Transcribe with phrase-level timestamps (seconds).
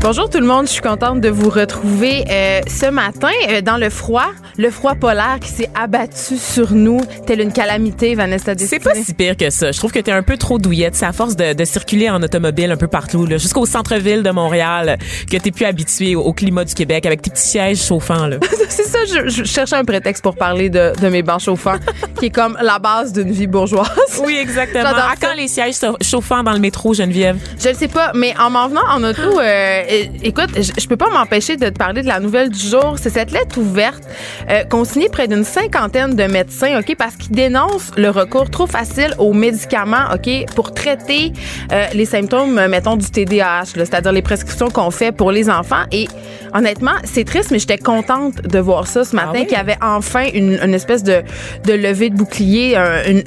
[0.00, 3.78] Bonjour tout le monde, je suis contente de vous retrouver euh, ce matin euh, dans
[3.78, 4.28] le froid,
[4.58, 9.14] le froid polaire qui s'est abattu sur nous telle une calamité, Vanessa C'est pas si
[9.14, 9.72] pire que ça.
[9.72, 10.94] Je trouve que t'es un peu trop douillette.
[10.94, 14.98] C'est à force de, de, circuler en automobile un peu partout, jusqu'au centre-ville de Montréal,
[15.30, 18.28] que t'es plus habitué au, climat du Québec avec tes petits sièges chauffants.
[18.68, 21.78] C'est ça, je, je, cherchais un prétexte pour parler de, de mes bancs chauffants,
[22.18, 23.88] qui est comme la base d'une vie bourgeoise.
[24.24, 24.84] Oui, exactement.
[25.06, 27.38] À quand les sièges chauffants dans le métro, Geneviève?
[27.58, 29.40] Je le sais pas, mais en m'en venant en auto...
[29.40, 29.82] Euh,
[30.22, 32.96] écoute, je, peux pas m'empêcher de te parler de la nouvelle du jour.
[33.00, 34.02] C'est cette lettre ouverte
[34.50, 38.66] euh, qu'ont signé près d'une cinquantaine de médecins, OK, parce qu'ils dénoncent le recours trop
[38.66, 41.32] facile aux médicaments, OK, pour traiter
[41.72, 45.84] euh, les symptômes, mettons, du TDAH, c'est-à-dire les prescriptions qu'on fait pour les enfants.
[45.92, 46.08] Et
[46.56, 49.78] honnêtement, c'est triste, mais j'étais contente de voir ça ce ah matin, qu'il y avait
[49.82, 51.22] enfin une, une, espèce de,
[51.64, 52.76] de levée de bouclier,
[53.06, 53.22] une,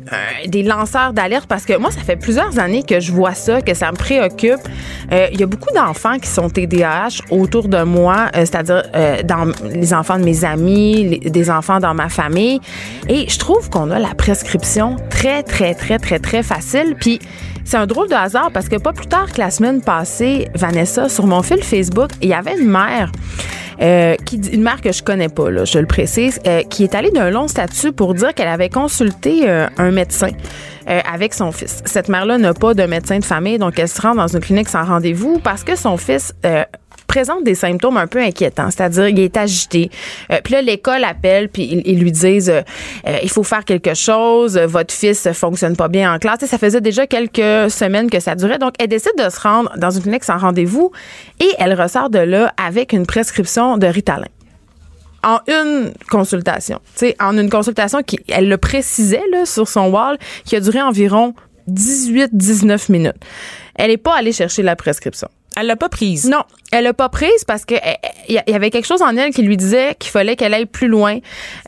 [0.47, 3.73] des lanceurs d'alerte, parce que moi, ça fait plusieurs années que je vois ça, que
[3.73, 4.59] ça me préoccupe.
[5.11, 9.23] Euh, il y a beaucoup d'enfants qui sont TDAH autour de moi, euh, c'est-à-dire euh,
[9.23, 12.59] dans les enfants de mes amis, des enfants dans ma famille.
[13.07, 16.95] Et je trouve qu'on a la prescription très, très, très, très, très facile.
[16.99, 17.19] Puis
[17.65, 21.09] c'est un drôle de hasard parce que pas plus tard que la semaine passée, Vanessa,
[21.09, 23.11] sur mon fil Facebook, il y avait une mère.
[23.81, 27.11] Euh, qui une mère que je connais pas, là, je le précise, qui est allée
[27.11, 30.31] d'un long statut pour dire qu'elle avait consulté un médecin.
[30.85, 31.81] avec son fils.
[31.85, 34.67] Cette mère-là n'a pas de médecin de famille, donc elle se rend dans une clinique
[34.67, 36.33] sans rendez-vous parce que son fils
[37.09, 39.89] présente des symptômes un peu inquiétants, c'est-à-dire il est agité.
[40.31, 42.61] Euh, puis là, l'école appelle, puis ils, lui disent euh,
[43.07, 46.45] euh, il faut faire quelque chose, votre fils fonctionne pas bien en classe.
[46.45, 48.59] ça faisait déjà quelques semaines que ça durait.
[48.59, 50.91] Donc, elle décide de se rendre dans une clinique sans rendez-vous
[51.39, 54.27] et elle ressort de là avec une prescription de Ritalin
[55.23, 56.79] en une consultation.
[56.93, 60.61] Tu sais, en une consultation qui, elle le précisait là, sur son wall, qui a
[60.61, 61.33] duré environ
[61.69, 63.17] 18-19 minutes.
[63.75, 65.27] Elle n'est pas allée chercher la prescription.
[65.55, 66.29] Elle l'a pas prise?
[66.29, 69.15] Non, elle l'a pas prise parce que il eh, eh, y avait quelque chose en
[69.17, 71.17] elle qui lui disait qu'il fallait qu'elle aille plus loin,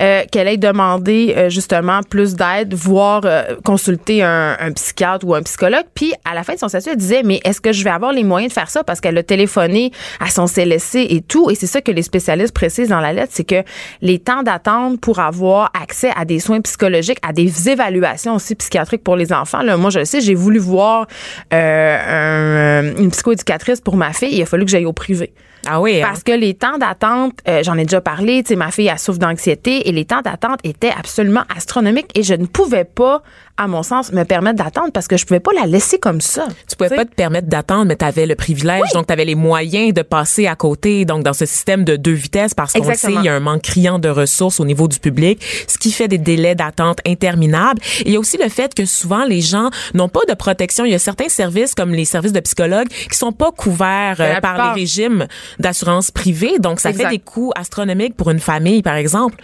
[0.02, 5.42] euh, qu'elle aille demander euh, justement plus d'aide, voire euh, consulter un, psychiatre ou un
[5.42, 5.86] psychologue.
[5.96, 8.12] Puis à la fin de son statut, elle disait mais est-ce que je vais avoir
[8.12, 8.84] les moyens de faire ça?
[8.84, 11.50] Parce qu'elle a téléphoné à son CLSC et tout.
[11.50, 13.64] Et c'est ça que les spécialistes précisent dans la lettre, c'est que
[14.02, 19.04] les temps d'attente pour avoir accès à des soins psychologiques, à des évaluations aussi psychiatriques
[19.04, 19.62] pour les enfants.
[19.64, 21.08] Là, moi je le sais, j'ai voulu voir
[21.52, 24.36] un, une psychoéducatrice pour ma fille.
[24.36, 25.34] Il a fallu que j'aille privé.
[25.68, 26.02] Ah oui.
[26.02, 26.08] Hein?
[26.08, 28.98] Parce que les temps d'attente, euh, j'en ai déjà parlé, tu sais, ma fille a
[28.98, 33.22] souffre d'anxiété et les temps d'attente étaient absolument astronomiques et je ne pouvais pas
[33.62, 36.48] à mon sens, me permettre d'attendre parce que je pouvais pas la laisser comme ça.
[36.68, 39.36] Tu pouvais pas te permettre d'attendre, mais tu avais le privilège, donc tu avais les
[39.36, 43.14] moyens de passer à côté, donc dans ce système de deux vitesses, parce qu'on sait,
[43.14, 46.08] il y a un manque criant de ressources au niveau du public, ce qui fait
[46.08, 47.82] des délais d'attente interminables.
[48.00, 50.84] Et il y a aussi le fait que souvent, les gens n'ont pas de protection.
[50.86, 54.40] Il y a certains services, comme les services de psychologues, qui sont pas couverts euh,
[54.40, 55.28] par les régimes
[55.60, 59.36] d'assurance privée, donc ça fait des coûts astronomiques pour une famille, par exemple.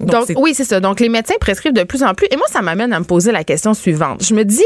[0.00, 0.80] Donc, oui, c'est ça.
[0.80, 2.26] Donc les médecins prescrivent de plus en plus.
[2.30, 4.22] Et moi, ça m'amène à me poser la question suivante.
[4.22, 4.64] Je me dis,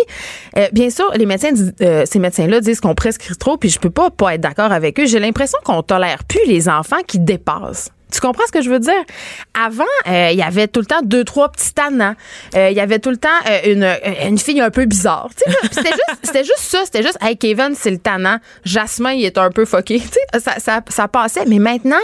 [0.57, 1.53] euh, bien sûr, les médecins,
[1.83, 4.99] euh, ces médecins-là disent qu'on prescrit trop, puis je peux pas pas être d'accord avec
[4.99, 5.07] eux.
[5.07, 7.91] J'ai l'impression qu'on tolère plus les enfants qui dépassent.
[8.11, 9.03] Tu comprends ce que je veux dire?
[9.55, 12.15] Avant, euh, il y avait tout le temps deux, trois petits tannants.
[12.55, 15.29] Euh, il y avait tout le temps euh, une, une fille un peu bizarre.
[15.71, 16.79] C'était juste, juste ça.
[16.85, 18.39] C'était juste, hey, Kevin, c'est le tannant.
[18.65, 20.03] Jasmin, il est un peu fucké.
[20.39, 21.45] Ça, ça, ça passait.
[21.47, 21.97] Mais maintenant,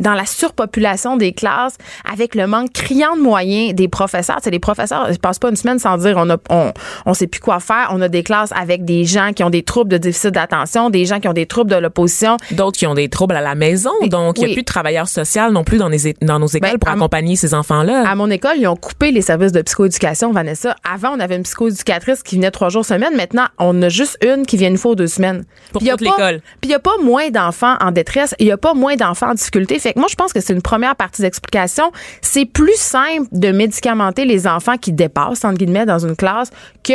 [0.00, 1.76] dans la surpopulation des classes,
[2.10, 5.78] avec le manque criant de moyens des professeurs, les professeurs, ils passent pas une semaine
[5.78, 6.72] sans dire on a, on,
[7.06, 7.88] on sait plus quoi faire.
[7.92, 11.04] On a des classes avec des gens qui ont des troubles de déficit d'attention, des
[11.04, 12.36] gens qui ont des troubles de l'opposition.
[12.52, 13.90] D'autres qui ont des troubles à la maison.
[14.06, 16.72] Donc, il n'y a plus de travailleurs sociaux non plus dans, les, dans nos écoles
[16.72, 18.08] ben, pour accompagner ces enfants-là.
[18.08, 20.76] À mon école, ils ont coupé les services de psychoéducation, Vanessa.
[20.88, 23.16] Avant, on avait une psychoéducatrice qui venait trois jours semaine.
[23.16, 25.44] Maintenant, on a juste une qui vient une fois ou deux semaines.
[25.72, 26.40] Pour toute l'école.
[26.60, 28.34] Puis il n'y a pas moins d'enfants en détresse.
[28.38, 29.78] Il n'y a pas moins d'enfants en difficulté.
[29.78, 31.90] Fait que moi, je pense que c'est une première partie d'explication.
[32.22, 36.50] C'est plus simple de médicamenter les enfants qui dépassent, entre guillemets, dans une classe
[36.82, 36.92] que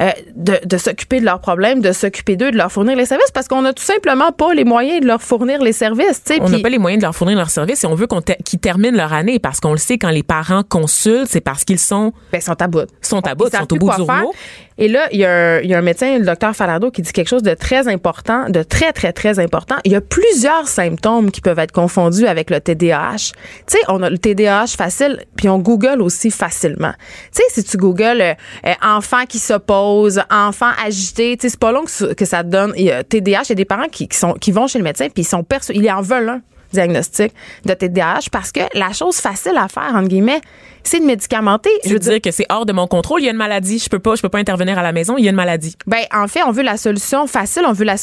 [0.00, 3.30] euh, de, de s'occuper de leurs problèmes, de s'occuper d'eux, de leur fournir les services
[3.32, 6.22] parce qu'on n'a tout simplement pas les moyens de leur fournir les services.
[6.40, 8.06] On n'a pas les moyens de leur fournir leurs services et on veut
[8.44, 11.78] qu'ils terminent leur année parce qu'on le sait quand les parents consultent, c'est parce qu'ils
[11.78, 12.88] sont ben, sont à bout.
[13.00, 14.32] Sont à bout, sont au bout du rouleau.
[14.78, 17.02] Et là, il y, a un, il y, a un, médecin, le docteur Falardo, qui
[17.02, 19.76] dit quelque chose de très important, de très, très, très important.
[19.84, 23.16] Il y a plusieurs symptômes qui peuvent être confondus avec le TDAH.
[23.16, 23.32] Tu
[23.66, 26.94] sais, on a le TDAH facile, puis on Google aussi facilement.
[27.34, 28.34] Tu sais, si tu googles euh,
[28.66, 32.72] euh, enfant qui s'oppose, enfant agité, tu sais, c'est pas long que, ça te donne.
[32.76, 34.78] Il y a TDAH, il y a des parents qui, qui, sont, qui vont chez
[34.78, 36.40] le médecin, puis ils sont perçus, ils en veulent un
[36.72, 37.32] diagnostic
[37.64, 40.40] de TDAH parce que la chose facile à faire, entre guillemets,
[40.84, 41.70] c'est de médicamenter.
[41.84, 43.20] Je veux dire, que c'est hors de mon contrôle.
[43.20, 43.78] Il y a une maladie.
[43.78, 45.16] Je peux pas, je peux pas intervenir à la maison.
[45.16, 45.76] Il y a une maladie.
[45.86, 47.62] Ben, en fait, on veut la solution facile.
[47.66, 47.96] On veut la,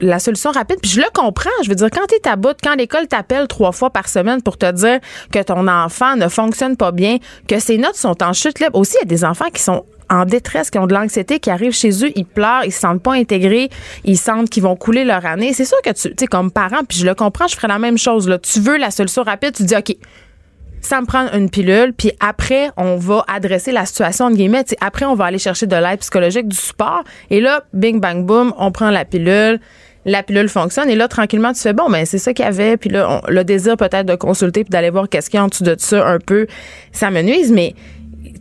[0.00, 0.78] la solution rapide.
[0.80, 1.50] Puis je le comprends.
[1.62, 4.42] Je veux dire, quand tu es à bout, quand l'école t'appelle trois fois par semaine
[4.42, 5.00] pour te dire
[5.32, 7.18] que ton enfant ne fonctionne pas bien,
[7.48, 8.78] que ses notes sont en chute libre.
[8.78, 11.50] Aussi, il y a des enfants qui sont en détresse, qui ont de l'anxiété, qui
[11.50, 13.70] arrivent chez eux, ils pleurent, ils se sentent pas intégrés,
[14.04, 15.52] ils sentent qu'ils vont couler leur année.
[15.52, 17.78] C'est sûr que tu, tu sais, comme parent, puis je le comprends, je ferais la
[17.78, 18.28] même chose.
[18.28, 18.38] Là.
[18.38, 19.96] Tu veux la solution rapide, tu dis, OK,
[20.80, 24.64] ça me prend une pilule, puis après, on va adresser la situation, en guillemets.
[24.80, 27.04] après, on va aller chercher de l'aide psychologique, du support.
[27.30, 29.60] Et là, bing, bang, boom, on prend la pilule
[30.06, 32.76] la pilule fonctionne et là tranquillement tu fais bon ben c'est ça qu'il y avait
[32.78, 35.48] puis là le désir peut-être de consulter puis d'aller voir qu'est-ce qu'il y a en
[35.48, 36.46] dessous de ça un peu
[36.90, 37.74] ça me nuise mais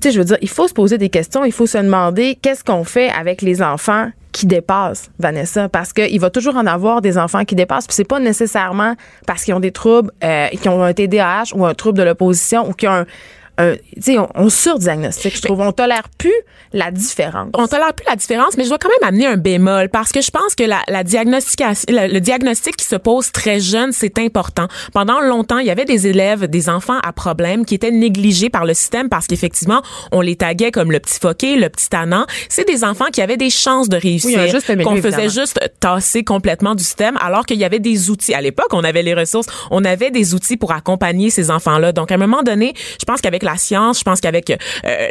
[0.02, 2.64] sais, je veux dire, il faut se poser des questions, il faut se demander qu'est-ce
[2.64, 7.18] qu'on fait avec les enfants qui dépassent, Vanessa, parce qu'il va toujours en avoir des
[7.18, 10.84] enfants qui dépassent, puis c'est pas nécessairement parce qu'ils ont des troubles, euh, qui ont
[10.84, 13.06] un TDAH ou un trouble de l'opposition ou qui ont un,
[13.60, 15.60] on, on surdiagnostique, je trouve.
[15.62, 16.34] On tolère plus
[16.74, 17.50] la différence.
[17.54, 20.22] On tolère plus la différence, mais je dois quand même amener un bémol parce que
[20.22, 24.68] je pense que la, la diagnostication, le, diagnostic qui se pose très jeune, c'est important.
[24.94, 28.66] Pendant longtemps, il y avait des élèves, des enfants à problème qui étaient négligés par
[28.66, 32.26] le système parce qu'effectivement, on les taguait comme le petit foqué, le petit tannant.
[32.50, 36.76] C'est des enfants qui avaient des chances de réussir, oui, qu'on faisait juste tasser complètement
[36.76, 38.34] du système, alors qu'il y avait des outils.
[38.34, 41.92] À l'époque, on avait les ressources, on avait des outils pour accompagner ces enfants-là.
[41.92, 44.56] Donc, à un moment donné, je pense qu'avec la science, je pense qu'avec euh,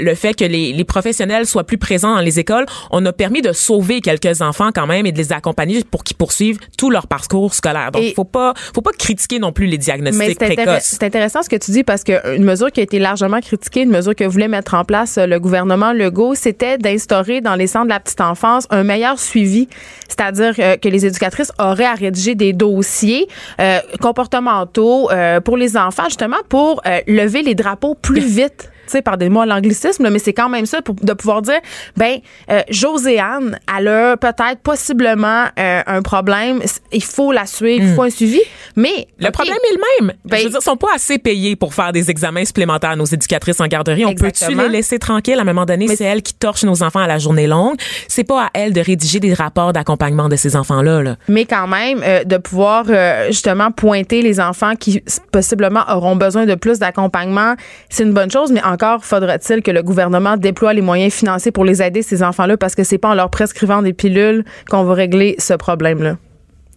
[0.01, 3.43] le fait que les, les professionnels soient plus présents dans les écoles, on a permis
[3.43, 7.07] de sauver quelques enfants quand même et de les accompagner pour qu'ils poursuivent tout leur
[7.07, 7.93] parcours scolaire.
[7.93, 10.83] Donc, il faut pas, faut pas critiquer non plus les diagnostics précoces.
[10.83, 13.83] C'est intéressant ce que tu dis parce que une mesure qui a été largement critiquée,
[13.83, 17.67] une mesure que voulait mettre en place euh, le gouvernement Legault, c'était d'instaurer dans les
[17.67, 19.69] centres de la petite enfance un meilleur suivi,
[20.09, 23.29] c'est-à-dire euh, que les éducatrices auraient à rédiger des dossiers
[23.61, 25.11] euh, comportementaux
[25.45, 30.09] pour les enfants justement pour lever les drapeaux plus vite sais, par des mots l'anglicisme,
[30.11, 31.61] mais c'est quand même ça pour, de pouvoir dire,
[31.97, 32.19] ben,
[32.51, 36.61] euh, Joséanne, elle a peut-être possiblement euh, un problème,
[36.93, 38.41] il faut la suivre, il faut un suivi,
[38.77, 39.09] mais...
[39.19, 40.17] Le problème est le même.
[40.25, 43.05] Ben, je veux dire, sont pas assez payés pour faire des examens supplémentaires à nos
[43.05, 44.05] éducatrices en garderie.
[44.05, 45.39] On peut-tu les laisser tranquilles?
[45.39, 45.89] À un moment donné?
[45.89, 47.77] C'est elle qui torche nos enfants à la journée longue.
[48.09, 51.03] C'est pas à elle de rédiger des rapports d'accompagnement de ces enfants-là.
[51.03, 51.17] Là.
[51.29, 55.03] Mais quand même, euh, de pouvoir euh, justement pointer les enfants qui
[55.33, 57.55] possiblement auront besoin de plus d'accompagnement,
[57.89, 61.51] c'est une bonne chose, mais en encore faudra-t-il que le gouvernement déploie les moyens financiers
[61.51, 64.85] pour les aider, ces enfants-là, parce que c'est pas en leur prescrivant des pilules qu'on
[64.85, 66.17] va régler ce problème-là.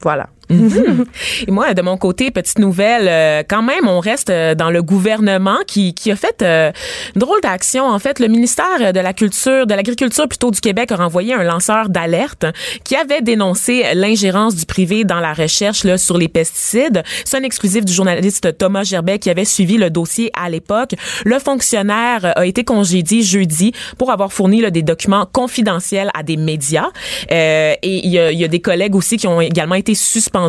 [0.01, 0.27] Voilà.
[0.51, 1.05] Mhm.
[1.47, 4.83] Et moi, de mon côté, petite nouvelle, euh, quand même, on reste euh, dans le
[4.83, 6.71] gouvernement qui, qui a fait euh,
[7.15, 7.85] une drôle d'action.
[7.85, 11.43] En fait, le ministère de la Culture, de l'Agriculture plutôt du Québec a renvoyé un
[11.43, 12.45] lanceur d'alerte
[12.83, 17.03] qui avait dénoncé l'ingérence du privé dans la recherche là, sur les pesticides.
[17.25, 20.95] C'est un exclusif du journaliste Thomas Gerbet qui avait suivi le dossier à l'époque.
[21.25, 26.37] Le fonctionnaire a été congédié jeudi pour avoir fourni là, des documents confidentiels à des
[26.37, 26.89] médias.
[27.29, 30.40] et il y, il y a des collègues aussi qui ont également été suspendus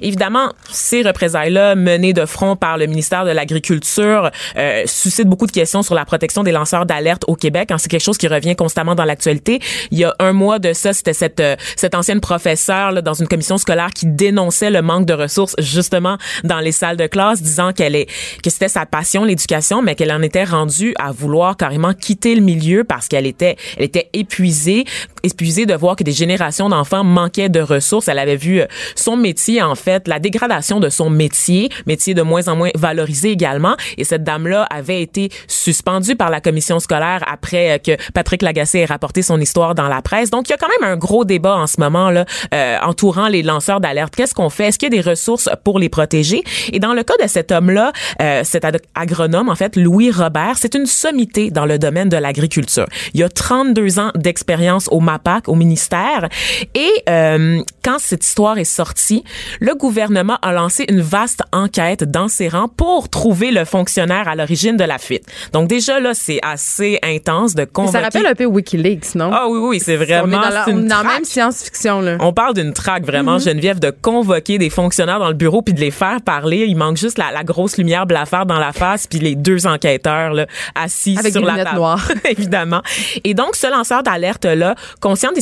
[0.00, 5.52] Évidemment, ces représailles-là menées de front par le ministère de l'Agriculture euh, suscitent beaucoup de
[5.52, 7.70] questions sur la protection des lanceurs d'alerte au Québec.
[7.70, 9.60] Hein, c'est quelque chose qui revient constamment dans l'actualité.
[9.90, 13.14] Il y a un mois de ça, c'était cette euh, cette ancienne professeure là, dans
[13.14, 17.42] une commission scolaire qui dénonçait le manque de ressources justement dans les salles de classe,
[17.42, 18.06] disant qu'elle est
[18.42, 22.42] que c'était sa passion l'éducation, mais qu'elle en était rendue à vouloir carrément quitter le
[22.42, 24.84] milieu parce qu'elle était elle était épuisée,
[25.22, 28.08] épuisée de voir que des générations d'enfants manquaient de ressources.
[28.08, 29.31] Elle avait vu euh, son métier,
[29.62, 33.76] en fait, la dégradation de son métier, métier de moins en moins valorisé également.
[33.98, 38.80] Et cette dame-là avait été suspendue par la commission scolaire après euh, que Patrick Lagacé
[38.80, 40.30] ait rapporté son histoire dans la presse.
[40.30, 42.24] Donc, il y a quand même un gros débat en ce moment là
[42.54, 44.14] euh, entourant les lanceurs d'alerte.
[44.16, 44.68] Qu'est-ce qu'on fait?
[44.68, 46.42] Est-ce qu'il y a des ressources pour les protéger?
[46.72, 50.74] Et dans le cas de cet homme-là, euh, cet agronome, en fait, Louis Robert, c'est
[50.74, 52.86] une sommité dans le domaine de l'agriculture.
[53.14, 56.28] Il y a 32 ans d'expérience au MAPAC, au ministère.
[56.74, 59.11] Et euh, quand cette histoire est sortie,
[59.60, 64.34] le gouvernement a lancé une vaste enquête dans ses rangs pour trouver le fonctionnaire à
[64.34, 65.24] l'origine de la fuite.
[65.52, 67.98] Donc déjà là, c'est assez intense de convoquer.
[67.98, 69.30] Ça rappelle un peu WikiLeaks, non?
[69.32, 72.16] Ah oui oui, c'est vraiment on est dans, une dans même science-fiction là.
[72.20, 73.44] On parle d'une traque vraiment mm-hmm.
[73.44, 76.96] Geneviève de convoquer des fonctionnaires dans le bureau puis de les faire parler, il manque
[76.96, 81.32] juste la, grosse lumière blafarde dans la face puis les deux enquêteurs là, assis Avec
[81.32, 81.76] sur des la table.
[81.76, 82.08] noires.
[82.24, 82.82] évidemment.
[83.24, 85.40] Et donc ce lanceur d'alerte là, conscient de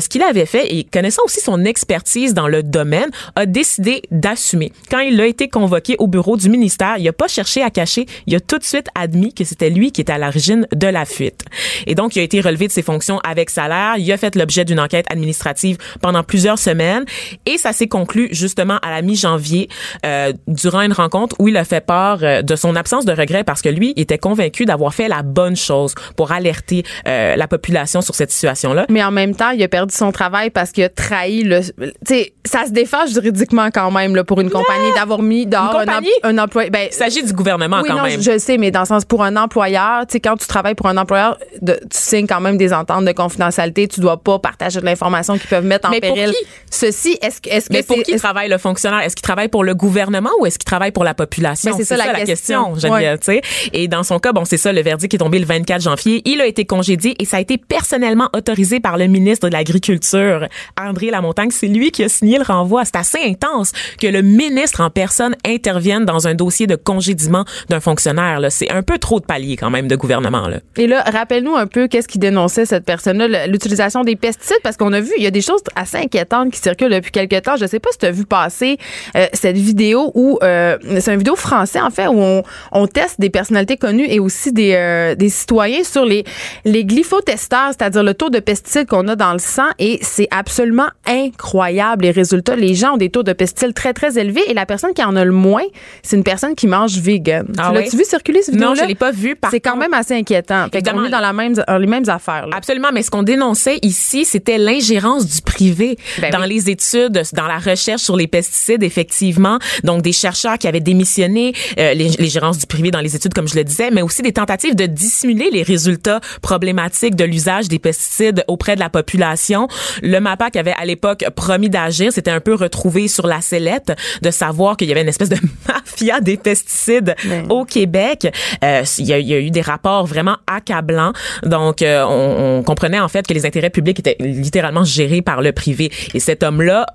[0.00, 4.72] ce qu'il avait fait et connaissant aussi son expertise dans le domaine, a décidé d'assumer.
[4.90, 8.06] Quand il a été convoqué au bureau du ministère, il a pas cherché à cacher,
[8.26, 11.04] il a tout de suite admis que c'était lui qui était à l'origine de la
[11.04, 11.44] fuite.
[11.86, 13.94] Et donc, il a été relevé de ses fonctions avec salaire.
[13.98, 17.04] Il a fait l'objet d'une enquête administrative pendant plusieurs semaines
[17.46, 19.68] et ça s'est conclu justement à la mi-janvier
[20.06, 23.44] euh, durant une rencontre où il a fait part euh, de son absence de regret
[23.44, 28.00] parce que lui était convaincu d'avoir fait la bonne chose pour alerter euh, la population
[28.00, 28.86] sur cette situation-là.
[28.88, 31.60] Mais en même temps, il a perdu son travail parce qu'il a trahi le.
[31.60, 32.70] Tu sais, ça se
[33.06, 35.76] juridiquement quand même là, pour une compagnie d'avoir mis dehors
[36.22, 36.70] un, employé.
[36.70, 38.20] Ben, il s'agit du gouvernement oui, quand non, même.
[38.20, 40.86] Je, sais, mais dans le sens pour un employeur, tu sais, quand tu travailles pour
[40.86, 43.88] un employeur, de, tu signes quand même des ententes de confidentialité.
[43.88, 46.26] Tu dois pas partager de l'information qui peuvent mettre en mais péril.
[46.26, 46.46] Pour qui?
[46.70, 49.00] Ceci, est-ce que, est-ce que mais pour qui travaille le fonctionnaire?
[49.00, 51.70] Est-ce qu'il travaille pour le gouvernement ou est-ce qu'il travaille pour la population?
[51.70, 52.92] Ben, C'est ça, la, la question, question.
[52.92, 53.40] Ouais.
[53.72, 56.22] Et dans son cas, bon, c'est ça, le verdict est tombé le 24 janvier.
[56.24, 60.46] Il a été congédié et ça a été personnellement autorisé par le ministre de l'Agriculture,
[60.80, 61.50] André Lamontagne.
[61.50, 62.84] C'est lui qui a signé le renvoi.
[62.94, 68.40] Assez intense que le ministre en personne intervienne dans un dossier de congédiement d'un fonctionnaire.
[68.50, 70.48] C'est un peu trop de paliers quand même de gouvernement.
[70.48, 70.58] Là.
[70.76, 74.92] Et là, rappelle-nous un peu qu'est-ce qui dénonçait cette personne-là, l'utilisation des pesticides, parce qu'on
[74.92, 77.56] a vu, il y a des choses assez inquiétantes qui circulent depuis quelques temps.
[77.56, 78.78] Je sais pas si tu as vu passer
[79.16, 82.42] euh, cette vidéo où euh, c'est une vidéo français en fait où on,
[82.72, 86.24] on, teste des personnalités connues et aussi des, euh, des citoyens sur les
[86.64, 90.88] les glyphotesteurs, c'est-à-dire le taux de pesticides qu'on a dans le sang et c'est absolument
[91.06, 92.56] incroyable les résultats.
[92.80, 95.24] Gens ont des taux de pesticides très très élevés et la personne qui en a
[95.24, 95.62] le moins,
[96.02, 97.46] c'est une personne qui mange vegan.
[97.58, 99.36] Ah L'as-tu vu circuler cette vidéo Non, je l'ai pas vu.
[99.50, 100.66] C'est quand même assez inquiétant.
[100.72, 102.46] Fait on est dans la même les mêmes affaires.
[102.46, 102.56] Là.
[102.56, 106.48] Absolument, mais ce qu'on dénonçait ici, c'était l'ingérence du privé ben dans oui.
[106.48, 109.58] les études, dans la recherche sur les pesticides, effectivement.
[109.84, 113.56] Donc des chercheurs qui avaient démissionné, euh, l'ingérence du privé dans les études, comme je
[113.56, 118.44] le disais, mais aussi des tentatives de dissimuler les résultats problématiques de l'usage des pesticides
[118.48, 119.68] auprès de la population.
[120.02, 124.30] Le MAPAC avait à l'époque promis d'agir, c'était un peu retrouvé sur la sellette de
[124.30, 125.36] savoir qu'il y avait une espèce de
[125.68, 127.46] mafia des pesticides Ben.
[127.50, 128.28] au Québec.
[128.62, 131.12] Euh, il, y a, il y a eu des rapports vraiment accablants.
[131.42, 135.42] Donc, euh, on, on comprenait en fait que les intérêts publics étaient littéralement gérés par
[135.42, 135.90] le privé.
[136.14, 136.86] Et cet homme-là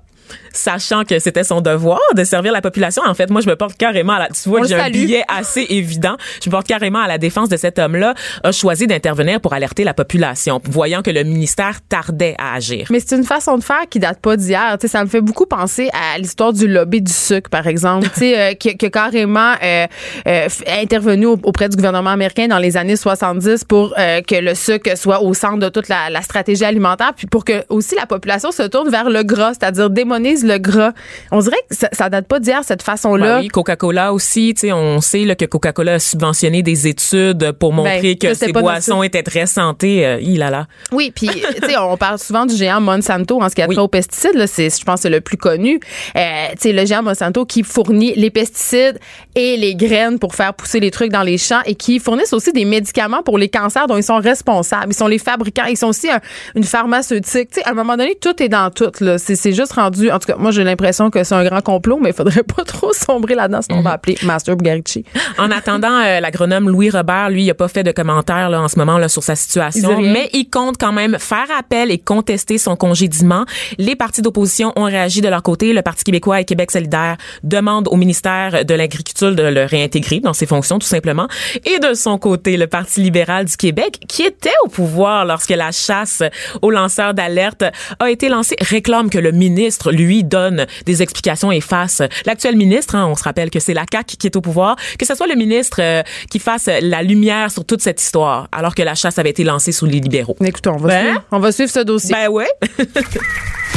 [0.52, 3.02] sachant que c'était son devoir de servir la population.
[3.06, 5.66] En fait, moi, je me porte carrément à la, tu vois j'ai un billet assez
[5.68, 6.16] évident.
[6.42, 9.84] Je me porte carrément à la défense de cet homme-là, a choisi d'intervenir pour alerter
[9.84, 12.86] la population, voyant que le ministère tardait à agir.
[12.90, 14.76] Mais c'est une façon de faire qui date pas d'hier.
[14.80, 18.08] Tu sais, ça me fait beaucoup penser à l'histoire du lobby du sucre, par exemple,
[18.14, 19.86] tu sais, euh, qui, qui a carrément euh,
[20.26, 20.48] euh,
[20.80, 25.22] intervenu au- auprès du gouvernement américain dans les années 70 pour que le sucre soit
[25.22, 28.62] au centre de toute la, la stratégie alimentaire, puis pour que aussi la population se
[28.62, 30.92] tourne vers le gras, c'est-à-dire démonise le gras.
[31.30, 33.36] On dirait que ça, ça date pas d'hier cette façon-là.
[33.36, 37.52] Ben oui, Coca-Cola aussi, tu sais, on sait là, que Coca-Cola a subventionné des études
[37.52, 40.06] pour montrer Ben, ça, que pas boissons étaient très santé.
[40.06, 40.66] Euh, il a là.
[40.92, 41.28] Oui, puis
[41.62, 43.74] tu sais, on parle souvent du géant Monsanto en ce qui a Oui.
[43.74, 44.34] trait aux pesticides.
[44.34, 45.80] Là, c'est, je pense, que c'est le plus connu.
[46.16, 46.20] Euh,
[46.52, 48.98] tu sais, le géant Monsanto qui fournit les pesticides
[49.34, 52.52] et les graines pour faire pousser les trucs dans les champs et qui fournissent aussi
[52.52, 54.92] des médicaments pour les cancers dont ils sont responsables.
[54.92, 55.64] Ils sont les fabricants.
[55.68, 56.20] Ils sont aussi un-
[56.54, 57.50] une pharmaceutique.
[57.50, 58.90] Tu sais, à un moment donné, tout est dans tout.
[59.00, 60.05] Là, c'est, c'est juste rendu.
[60.12, 62.64] En tout cas, moi, j'ai l'impression que c'est un grand complot, mais il faudrait pas
[62.64, 65.04] trop sombrer là-dedans, sinon on va appeler Master Bugarici.
[65.38, 68.68] En attendant, euh, l'agronome Louis Robert, lui, il a pas fait de commentaires là, en
[68.68, 72.56] ce moment là sur sa situation, mais il compte quand même faire appel et contester
[72.58, 73.44] son congédiement.
[73.76, 75.72] Les partis d'opposition ont réagi de leur côté.
[75.72, 80.32] Le Parti québécois et Québec solidaire demandent au ministère de l'Agriculture de le réintégrer dans
[80.32, 81.28] ses fonctions, tout simplement.
[81.64, 85.72] Et de son côté, le Parti libéral du Québec, qui était au pouvoir lorsque la
[85.72, 86.22] chasse
[86.62, 87.64] aux lanceurs d'alerte
[87.98, 92.02] a été lancée, réclame que le ministre, lui, donne des explications et fasse.
[92.24, 95.06] L'actuel ministre, hein, on se rappelle que c'est la CAQ qui est au pouvoir, que
[95.06, 98.82] ce soit le ministre euh, qui fasse la lumière sur toute cette histoire, alors que
[98.82, 100.36] la chasse avait été lancée sous les libéraux.
[100.44, 101.04] Écoutez, on va, Ben?
[101.06, 102.14] suivre, on va suivre ce dossier.
[102.14, 102.48] Ben ouais.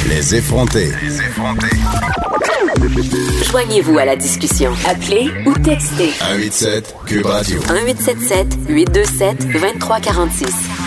[0.08, 0.92] Les effrontés.
[3.52, 4.72] Joignez-vous à la discussion.
[4.88, 7.60] Appelez ou textez 187 Cube Radio.
[7.60, 10.79] 1877 827 2346.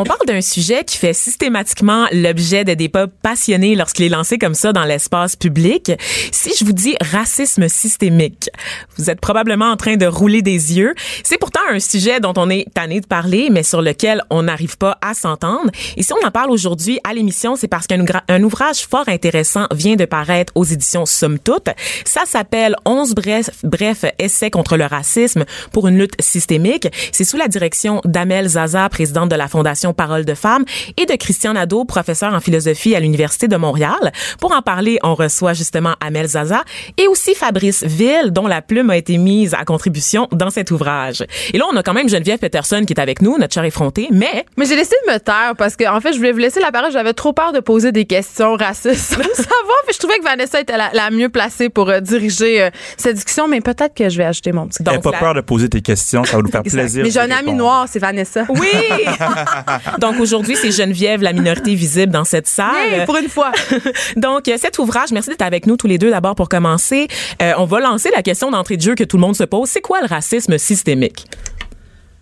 [0.00, 4.54] On parle d'un sujet qui fait systématiquement l'objet de débats passionnés lorsqu'il est lancé comme
[4.54, 5.90] ça dans l'espace public.
[6.30, 8.48] Si je vous dis racisme systémique,
[8.96, 10.94] vous êtes probablement en train de rouler des yeux.
[11.24, 14.78] C'est pourtant un sujet dont on est tanné de parler, mais sur lequel on n'arrive
[14.78, 15.72] pas à s'entendre.
[15.96, 19.96] Et si on en parle aujourd'hui à l'émission, c'est parce qu'un ouvrage fort intéressant vient
[19.96, 21.70] de paraître aux éditions Somme Toute.
[22.04, 26.86] Ça s'appelle 11 bref, bref essais contre le racisme pour une lutte systémique.
[27.10, 30.64] C'est sous la direction d'Amel Zaza, présidente de la Fondation Parole de femmes,
[30.96, 34.12] et de Christian Nadeau, professeur en philosophie à l'Université de Montréal.
[34.40, 36.62] Pour en parler, on reçoit justement Amel Zaza
[36.96, 41.24] et aussi Fabrice Ville, dont la plume a été mise à contribution dans cet ouvrage.
[41.52, 44.08] Et là, on a quand même Geneviève Peterson qui est avec nous, notre chère effrontée,
[44.10, 44.44] mais...
[44.56, 46.72] Mais j'ai laissé de me taire parce que, en fait, je voulais vous laisser la
[46.72, 46.92] parole.
[46.92, 49.14] J'avais trop peur de poser des questions racistes.
[49.14, 52.70] ça va, puis je trouvais que Vanessa était la, mieux placée pour euh, diriger euh,
[52.96, 54.82] cette discussion, mais peut-être que je vais ajouter mon petit...
[54.82, 57.04] Donc, pas peur de poser tes questions, ça va nous faire plaisir.
[57.04, 58.46] Mais j'ai un ami noir, c'est Vanessa.
[58.48, 58.68] Oui!
[59.98, 63.04] Donc aujourd'hui, c'est Geneviève, la minorité visible dans cette salle.
[63.06, 63.52] pour une fois.
[64.16, 67.08] Donc cet ouvrage, merci d'être avec nous tous les deux d'abord pour commencer.
[67.42, 69.68] Euh, on va lancer la question d'entrée de jeu que tout le monde se pose.
[69.68, 71.26] C'est quoi le racisme systémique?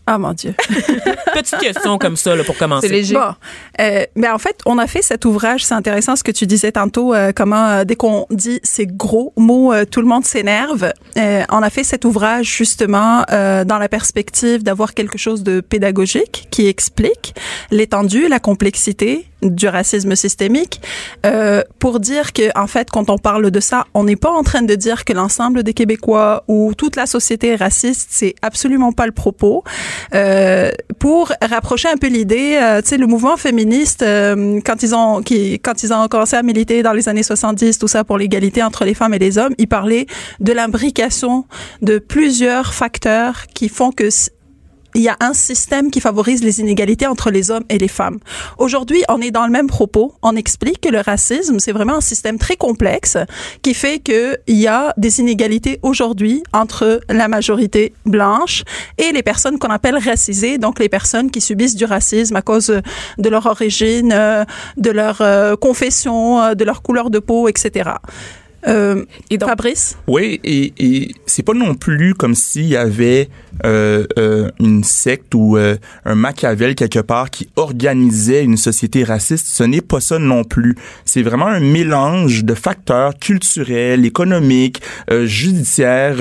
[0.08, 0.54] Ah mon Dieu.
[1.34, 2.86] Petite question comme ça là, pour commencer.
[2.86, 3.14] C'est léger.
[3.14, 3.34] Bon,
[3.80, 5.64] euh, mais en fait, on a fait cet ouvrage.
[5.64, 7.12] C'est intéressant ce que tu disais tantôt.
[7.12, 10.92] Euh, comment euh, dès qu'on dit ces gros mots, euh, tout le monde s'énerve.
[11.18, 16.46] Euh, on a fait cet ouvrage justement dans la perspective d'avoir quelque chose de pédagogique
[16.50, 17.34] qui explique
[17.70, 20.80] l'étendue, la complexité du racisme systémique,
[21.24, 24.42] euh, pour dire que en fait, quand on parle de ça, on n'est pas en
[24.42, 28.08] train de dire que l'ensemble des Québécois ou toute la société est raciste.
[28.10, 29.64] C'est absolument pas le propos.
[30.14, 34.94] Euh, pour rapprocher un peu l'idée, euh, tu sais, le mouvement féministe, euh, quand ils
[34.94, 38.18] ont qui, quand ils ont commencé à militer dans les années 70, tout ça pour
[38.18, 40.06] l'égalité entre les femmes et les hommes, ils parlaient
[40.40, 41.44] de l'imbrication
[41.82, 44.08] de plusieurs facteurs qui font que
[44.96, 48.18] il y a un système qui favorise les inégalités entre les hommes et les femmes.
[48.56, 50.14] Aujourd'hui, on est dans le même propos.
[50.22, 53.18] On explique que le racisme, c'est vraiment un système très complexe
[53.60, 58.64] qui fait qu'il y a des inégalités aujourd'hui entre la majorité blanche
[58.96, 62.80] et les personnes qu'on appelle racisées, donc les personnes qui subissent du racisme à cause
[63.18, 64.44] de leur origine, euh,
[64.78, 67.90] de leur euh, confession, euh, de leur couleur de peau, etc.
[68.66, 69.96] Euh, et donc, Fabrice?
[70.06, 73.28] Oui, et, et c'est pas non plus comme s'il y avait
[73.64, 79.46] euh, euh, une secte ou euh, un Machiavel quelque part qui organisait une société raciste.
[79.46, 80.76] Ce n'est pas ça non plus.
[81.04, 86.16] C'est vraiment un mélange de facteurs culturels, économiques, euh, judiciaires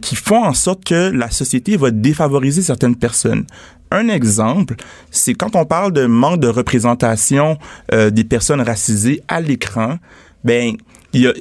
[0.00, 3.44] qui font en sorte que la société va défavoriser certaines personnes.
[3.90, 4.76] Un exemple,
[5.10, 7.58] c'est quand on parle de manque de représentation
[7.92, 9.98] des personnes racisées à l'écran,
[10.44, 10.76] ben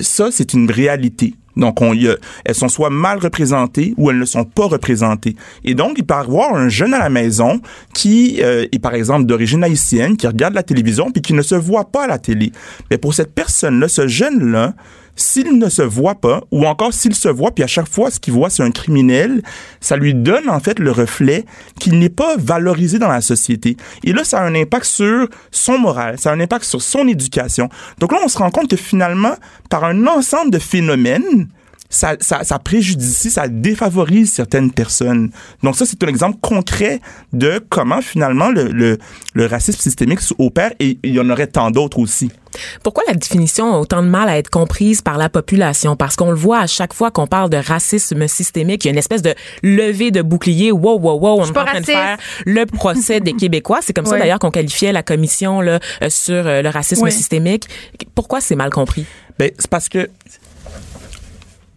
[0.02, 1.36] ça, c'est une réalité.
[1.56, 2.16] Donc, on, y a,
[2.46, 5.36] elles sont soit mal représentées ou elles ne sont pas représentées.
[5.64, 7.62] Et donc, il peut y avoir un jeune à la maison
[7.94, 11.56] qui euh, est, par exemple, d'origine haïtienne, qui regarde la télévision puis qui ne se
[11.56, 12.52] voit pas à la télé.
[12.90, 14.74] Mais pour cette personne-là, ce jeune-là,
[15.16, 18.20] s'il ne se voit pas, ou encore s'il se voit, puis à chaque fois, ce
[18.20, 19.44] qu'il voit, c'est un criminel,
[19.80, 21.46] ça lui donne en fait le reflet
[21.80, 23.78] qu'il n'est pas valorisé dans la société.
[24.04, 27.08] Et là, ça a un impact sur son moral, ça a un impact sur son
[27.08, 27.70] éducation.
[28.00, 29.36] Donc là, on se rend compte que finalement,
[29.70, 31.48] par un ensemble de phénomènes,
[31.94, 35.32] ça, ça, ça préjudicie, ça défavorise certaines personnes.
[35.62, 37.02] Donc ça, c'est un exemple concret
[37.34, 38.98] de comment finalement le, le,
[39.34, 42.32] le racisme systémique opère et il y en aurait tant d'autres aussi.
[42.84, 45.96] Pourquoi la définition a autant de mal à être comprise par la population?
[45.96, 48.94] Parce qu'on le voit à chaque fois qu'on parle de racisme systémique, il y a
[48.94, 50.72] une espèce de levée de bouclier.
[50.72, 53.80] Wow, wow, wow, on est en train de faire le procès des Québécois.
[53.82, 57.68] C'est comme ça d'ailleurs qu'on qualifiait la commission là, euh, sur euh, le racisme systémique.
[58.16, 59.06] Pourquoi c'est mal compris?
[59.40, 60.10] Ben, c'est parce que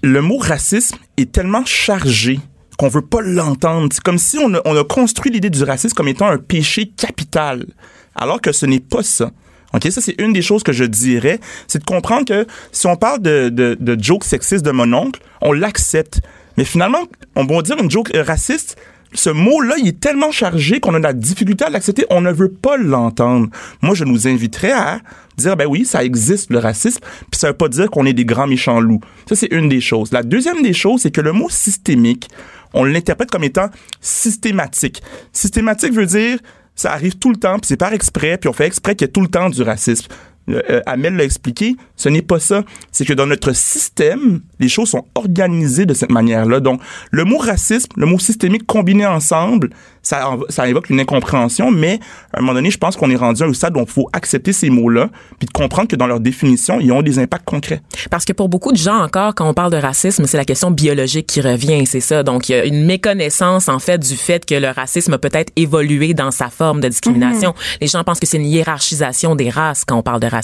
[0.06, 2.38] le mot racisme est tellement chargé
[2.78, 3.88] qu'on veut pas l'entendre.
[3.92, 7.66] C'est comme si on a, construit l'idée du racisme comme étant un péché capital,
[8.14, 9.30] alors que ce n'est pas ça.
[9.74, 12.96] OK, ça, c'est une des choses que je dirais, c'est de comprendre que si on
[12.96, 16.20] parle de, de, de joke sexiste de mon oncle, on l'accepte.
[16.56, 17.02] Mais finalement,
[17.34, 18.76] on va dire une joke raciste,
[19.16, 22.06] ce mot-là, il est tellement chargé qu'on a de la difficulté à l'accepter.
[22.10, 23.48] On ne veut pas l'entendre.
[23.82, 25.00] Moi, je nous inviterais à
[25.36, 27.00] dire, ben oui, ça existe, le racisme,
[27.30, 29.00] puis ça veut pas dire qu'on est des grands méchants loups.
[29.28, 30.12] Ça, c'est une des choses.
[30.12, 32.28] La deuxième des choses, c'est que le mot systémique,
[32.74, 33.68] on l'interprète comme étant
[34.00, 35.02] systématique.
[35.32, 36.38] Systématique veut dire,
[36.74, 39.08] ça arrive tout le temps, puis c'est par exprès, puis on fait exprès qu'il y
[39.08, 40.08] ait tout le temps du racisme.
[40.48, 42.62] Euh, Amel l'a expliqué, ce n'est pas ça.
[42.92, 46.60] C'est que dans notre système, les choses sont organisées de cette manière-là.
[46.60, 46.80] Donc,
[47.10, 49.70] le mot racisme, le mot systémique combiné ensemble,
[50.02, 51.98] ça, ça évoque une incompréhension, mais
[52.32, 54.08] à un moment donné, je pense qu'on est rendu à un stade où il faut
[54.12, 57.82] accepter ces mots-là, puis de comprendre que dans leur définition, ils ont des impacts concrets.
[58.10, 60.70] Parce que pour beaucoup de gens encore, quand on parle de racisme, c'est la question
[60.70, 62.22] biologique qui revient, c'est ça.
[62.22, 65.52] Donc, il y a une méconnaissance, en fait, du fait que le racisme a peut-être
[65.56, 67.50] évolué dans sa forme de discrimination.
[67.50, 67.78] Mm-hmm.
[67.80, 70.35] Les gens pensent que c'est une hiérarchisation des races quand on parle de racisme.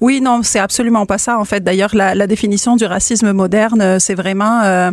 [0.00, 1.62] Oui, non, c'est absolument pas ça, en fait.
[1.62, 4.90] D'ailleurs, la, la, définition du racisme moderne, euh, c'est vraiment, euh,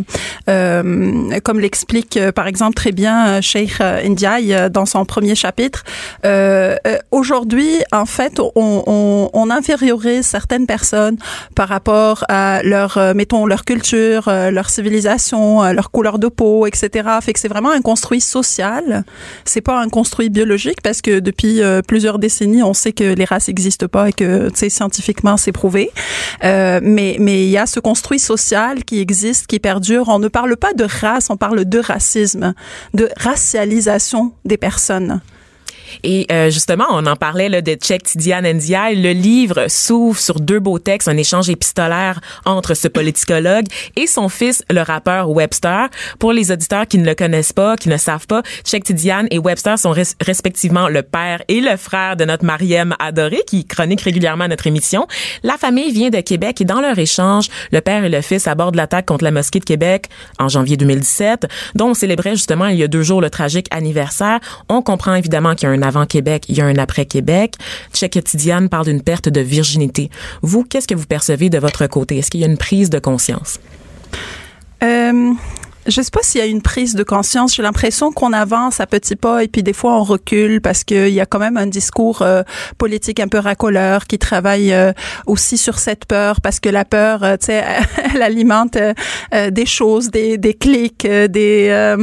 [0.48, 5.84] euh, comme l'explique, euh, par exemple, très bien Sheikh Ndiaye euh, dans son premier chapitre.
[6.24, 11.16] Euh, euh, Aujourd'hui, en fait, on, on, on, infériorise certaines personnes
[11.54, 17.08] par rapport à leur, euh, mettons, leur culture, leur civilisation, leur couleur de peau, etc.
[17.22, 19.04] Fait que c'est vraiment un construit social.
[19.44, 23.48] C'est pas un construit biologique parce que depuis plusieurs décennies, on sait que les races
[23.48, 24.23] n'existent pas et que,
[24.54, 25.90] scientifiquement, c'est prouvé.
[26.42, 30.08] Euh, mais mais il y a ce construit social qui existe, qui perdure.
[30.08, 32.54] On ne parle pas de race, on parle de racisme,
[32.92, 35.20] de racialisation des personnes.
[36.02, 39.00] Et euh, justement, on en parlait là, de Tchèque Tidiane Ndiaye.
[39.00, 44.28] Le livre s'ouvre sur deux beaux textes, un échange épistolaire entre ce politicologue et son
[44.28, 45.88] fils, le rappeur Webster.
[46.18, 49.38] Pour les auditeurs qui ne le connaissent pas, qui ne savent pas, Tchèque Tidiane et
[49.38, 54.48] Webster sont respectivement le père et le frère de notre Mariem Adoré, qui chronique régulièrement
[54.48, 55.06] notre émission.
[55.42, 58.76] La famille vient de Québec et dans leur échange, le père et le fils abordent
[58.76, 62.82] l'attaque contre la mosquée de Québec en janvier 2017, dont on célébrait justement il y
[62.82, 64.40] a deux jours le tragique anniversaire.
[64.68, 67.54] On comprend évidemment qu'il y a un avant Québec, il y a un après Québec.
[67.92, 70.10] Check quotidienne parle d'une perte de virginité.
[70.42, 72.18] Vous, qu'est-ce que vous percevez de votre côté?
[72.18, 73.60] Est-ce qu'il y a une prise de conscience?
[74.82, 75.32] Euh,
[75.86, 77.54] je sais pas s'il y a une prise de conscience.
[77.54, 81.10] J'ai l'impression qu'on avance à petits pas et puis des fois on recule parce qu'il
[81.10, 82.42] y a quand même un discours euh,
[82.78, 84.92] politique un peu racoleur qui travaille euh,
[85.26, 87.64] aussi sur cette peur parce que la peur, euh, tu sais,
[88.14, 88.78] elle alimente
[89.50, 91.96] des choses, des, des clics, des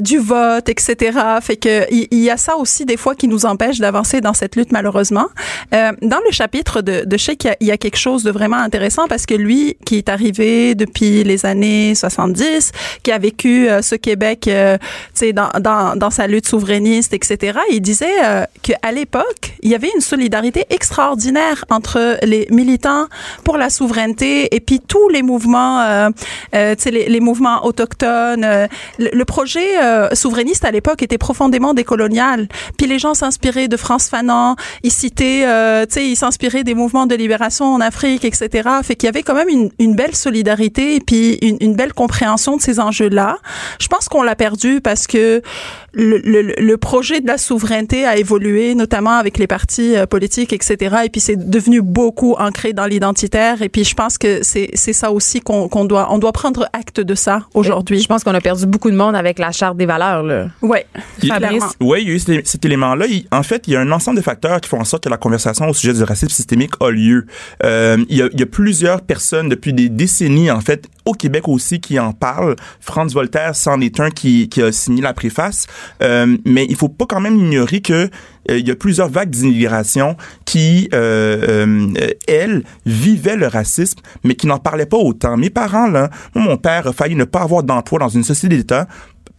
[0.00, 1.18] du vote, etc.
[1.40, 4.56] Fait que il y, a ça aussi des fois qui nous empêche d'avancer dans cette
[4.56, 5.28] lutte malheureusement.
[5.70, 9.26] dans le chapitre de, de Sheikh, il y, a quelque chose de vraiment intéressant parce
[9.26, 14.48] que lui qui est arrivé depuis les années 70, qui a vécu euh, ce Québec,
[14.48, 17.58] euh, tu sais, dans, dans, dans, sa lutte souverainiste, etc.
[17.70, 23.06] Il disait euh, qu'à l'époque, il y avait une solidarité extraordinaire entre les militants
[23.44, 26.08] pour la souveraineté et puis tous les mouvements, euh,
[26.54, 28.46] euh les, les, mouvements autochtones.
[28.98, 29.66] Le, projet
[30.14, 32.48] souverainiste à l'époque était profondément décolonial.
[32.76, 35.46] Puis les gens s'inspiraient de France Fanon, ils citaient,
[35.86, 38.68] tu sais, ils s'inspiraient des mouvements de libération en Afrique, etc.
[38.82, 41.92] Fait qu'il y avait quand même une, une belle solidarité et puis une, une belle
[41.92, 45.42] compréhension de ces enjeux Je pense qu'on l'a perdu parce que
[45.94, 50.52] le, le, le, projet de la souveraineté a évolué, notamment avec les partis euh, politiques,
[50.52, 50.96] etc.
[51.04, 53.60] Et puis c'est devenu beaucoup ancré dans l'identitaire.
[53.62, 56.66] Et puis je pense que c'est c'est ça aussi qu'on qu'on doit on doit prendre
[56.72, 58.00] acte de ça aujourd'hui.
[58.00, 60.22] Je pense qu'on a perdu beaucoup de monde avec la charte des valeurs.
[60.22, 60.46] Là.
[60.62, 60.86] Ouais.
[61.80, 63.06] Oui, il y a eu cet, cet élément-là.
[63.30, 65.16] En fait, il y a un ensemble de facteurs qui font en sorte que la
[65.16, 67.26] conversation au sujet du racisme systémique a lieu.
[67.64, 71.12] Euh, il, y a, il y a plusieurs personnes depuis des décennies, en fait, au
[71.12, 72.56] Québec aussi, qui en parlent.
[72.80, 75.66] Franz Voltaire, c'en est un qui, qui a signé la préface.
[76.02, 78.08] Euh, mais il faut pas quand même ignorer que
[78.50, 81.86] euh, il y a plusieurs vagues d'immigration qui, euh,
[82.26, 85.36] elles, vivaient le racisme, mais qui n'en parlaient pas autant.
[85.36, 88.88] Mes parents, là, mon père a failli ne pas avoir d'emploi dans une société d'État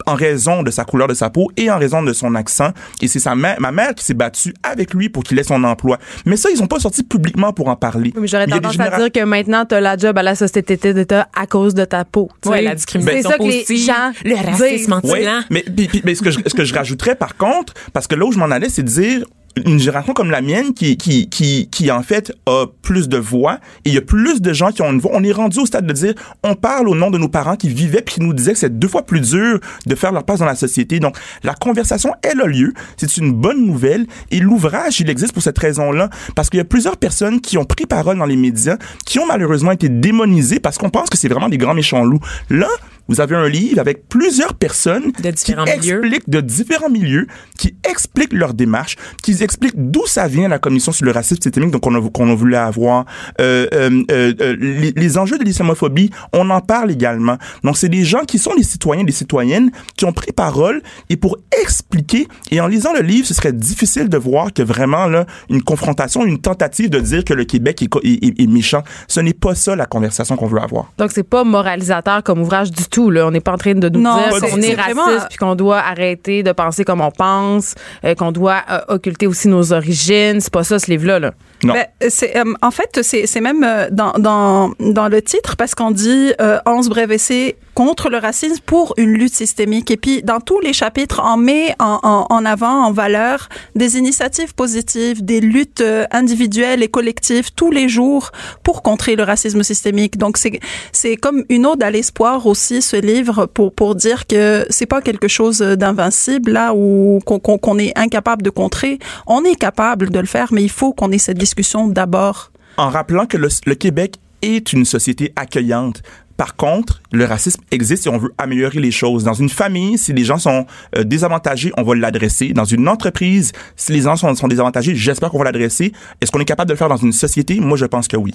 [0.06, 2.72] en raison de sa couleur de sa peau et en raison de son accent.
[3.02, 5.64] Et c'est sa mère, ma mère qui s'est battue avec lui pour qu'il ait son
[5.64, 5.98] emploi.
[6.26, 8.14] Mais ça, ils ont pas sorti publiquement pour en parler.
[8.16, 11.28] mais j'aurais tendance à dire que maintenant, tu as la job à la société d'État
[11.36, 12.30] à cause de ta peau.
[12.46, 15.64] Oui, la discrimination C'est ça que les gens le racisme oui, mais,
[16.04, 18.38] mais, ce, que je, ce que je rajouterais par contre, parce que là où je
[18.38, 19.26] m'en allais, c'est de dire
[19.66, 23.60] une génération comme la mienne qui, qui, qui, qui en fait a plus de voix
[23.86, 25.12] et il y a plus de gens qui ont une voix.
[25.14, 26.14] On est rendu au stade de dire,
[26.44, 28.80] on parle au nom de nos parents qui vivaient puis qui nous disaient que c'est
[28.80, 31.00] deux fois plus dur de faire leur place dans la société.
[31.00, 32.74] Donc, la conversation, elle a lieu.
[32.98, 36.66] C'est une bonne nouvelle et l'ouvrage, il existe pour cette raison-là parce qu'il y a
[36.66, 40.78] plusieurs personnes qui ont pris parole dans les médias qui ont malheureusement été démonisées parce
[40.78, 42.22] qu'on pense que c'est vraiment des grands méchants loups.
[42.50, 42.68] Là,
[43.08, 46.00] vous avez un livre avec plusieurs personnes de différents qui milieux.
[46.00, 50.92] expliquent de différents milieux, qui expliquent leur démarche, qui expliquent d'où ça vient la commission
[50.92, 53.06] sur le racisme systémique donc on a, qu'on a voulu avoir.
[53.42, 57.38] Euh, euh, euh, euh, les, les, enjeux de l'islamophobie, on en parle également.
[57.64, 61.18] Donc c'est des gens qui sont des citoyens, des citoyennes qui ont pris parole et
[61.18, 62.28] pour expliquer.
[62.52, 66.26] Et en lisant le livre, ce serait difficile de voir que vraiment là une confrontation,
[66.26, 68.84] une tentative de dire que le Québec est, est, est, est méchant.
[69.08, 70.92] Ce n'est pas ça la conversation qu'on veut avoir.
[70.98, 73.10] Donc c'est pas moralisateur comme ouvrage du tout.
[73.10, 73.28] Là.
[73.28, 75.56] On n'est pas en train de nous Non, dire qu'on est raciste Vraiment, puis qu'on
[75.56, 77.74] doit arrêter de penser comme on pense,
[78.06, 80.40] euh, qu'on doit euh, occulter aussi nos origines.
[80.40, 81.20] C'est pas ça, ce livre-là.
[81.20, 81.32] Là.
[81.64, 81.74] Non.
[81.74, 85.76] Ben, c'est, euh, en fait, c'est, c'est même euh, dans, dans, dans le titre parce
[85.76, 89.90] qu'on dit euh, 11 brèves essais contre le racisme pour une lutte systémique.
[89.90, 93.98] Et puis, dans tous les chapitres, on met en, en, en avant, en valeur, des
[93.98, 100.18] initiatives positives, des luttes individuelles et collectives tous les jours pour contrer le racisme systémique.
[100.20, 100.60] Donc, c'est,
[100.92, 105.02] c'est comme une ode à l'espoir aussi, ce livre, pour, pour dire que c'est pas
[105.02, 109.00] quelque chose d'invincible, là, où qu'on, est incapable de contrer.
[109.28, 112.52] On est capable de le faire, mais il faut qu'on ait cette discussion d'abord.
[112.78, 116.04] en rappelant que le Québec est une société accueillante.
[116.38, 119.24] Par contre, le racisme existe et on veut améliorer les choses.
[119.24, 120.66] Dans une famille, si les gens sont
[120.98, 122.54] euh, désavantagés, on va l'adresser.
[122.54, 125.94] Dans une entreprise, si les gens sont, désavantagés, j'espère qu'on va l'adresser.
[126.22, 127.60] Est-ce qu'on est capable de le faire dans une société?
[127.60, 128.34] Moi, je pense que oui.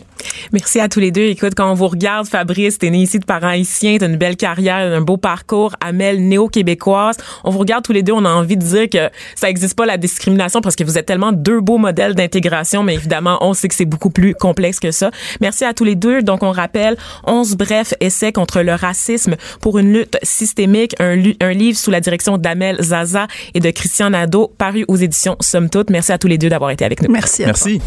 [0.52, 1.22] Merci à tous les deux.
[1.22, 4.36] Écoute, quand on vous regarde, Fabrice, t'es né ici de parents haïtiens, t'as une belle
[4.36, 5.74] carrière, un beau parcours.
[5.80, 7.16] Amel, néo-québécoise.
[7.44, 9.86] On vous regarde tous les deux, on a envie de dire que ça existe pas
[9.86, 13.68] la discrimination parce que vous êtes tellement deux beaux modèles d'intégration, mais évidemment, on sait
[13.68, 15.10] que c'est beaucoup plus complexe que ça.
[15.40, 16.22] Merci à tous les deux.
[16.22, 21.78] Donc, on rappelle 11 brefs essais contre le racisme pour une lutte systémique, un, livre
[21.78, 25.90] sous la direction d'Amel Zaza et de Christian Nadeau, paru aux éditions Somme Toute.
[25.90, 27.10] Merci à tous les deux d'avoir été avec nous.
[27.10, 27.66] Merci à toi.
[27.66, 27.80] Merci.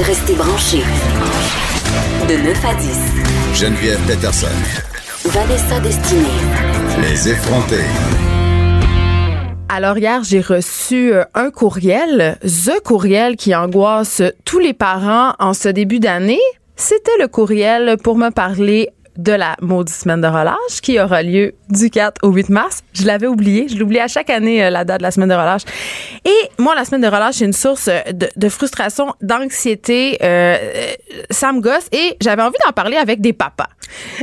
[0.00, 0.82] Restez branchés.
[2.28, 3.60] De 9 à 10.
[3.60, 4.48] Geneviève Peterson.
[5.26, 6.26] Vanessa Destinée.
[7.00, 7.84] Les effrontés.
[9.68, 15.52] Alors hier, j'ai reçu euh, un courriel, The courriel qui angoisse tous les parents en
[15.54, 16.40] ce début d'année.
[16.76, 21.54] C'était le courriel pour me parler de la maudite semaine de relâche qui aura lieu
[21.70, 22.80] du 4 au 8 mars.
[22.94, 23.66] Je l'avais oublié.
[23.68, 25.62] Je l'oublie à chaque année, euh, la date de la semaine de relâche.
[26.24, 30.18] Et moi, la semaine de relâche, c'est une source euh, de, de frustration, d'anxiété.
[30.22, 30.92] Euh, euh,
[31.30, 31.86] ça me gosse.
[31.92, 33.68] Et j'avais envie d'en parler avec des papas.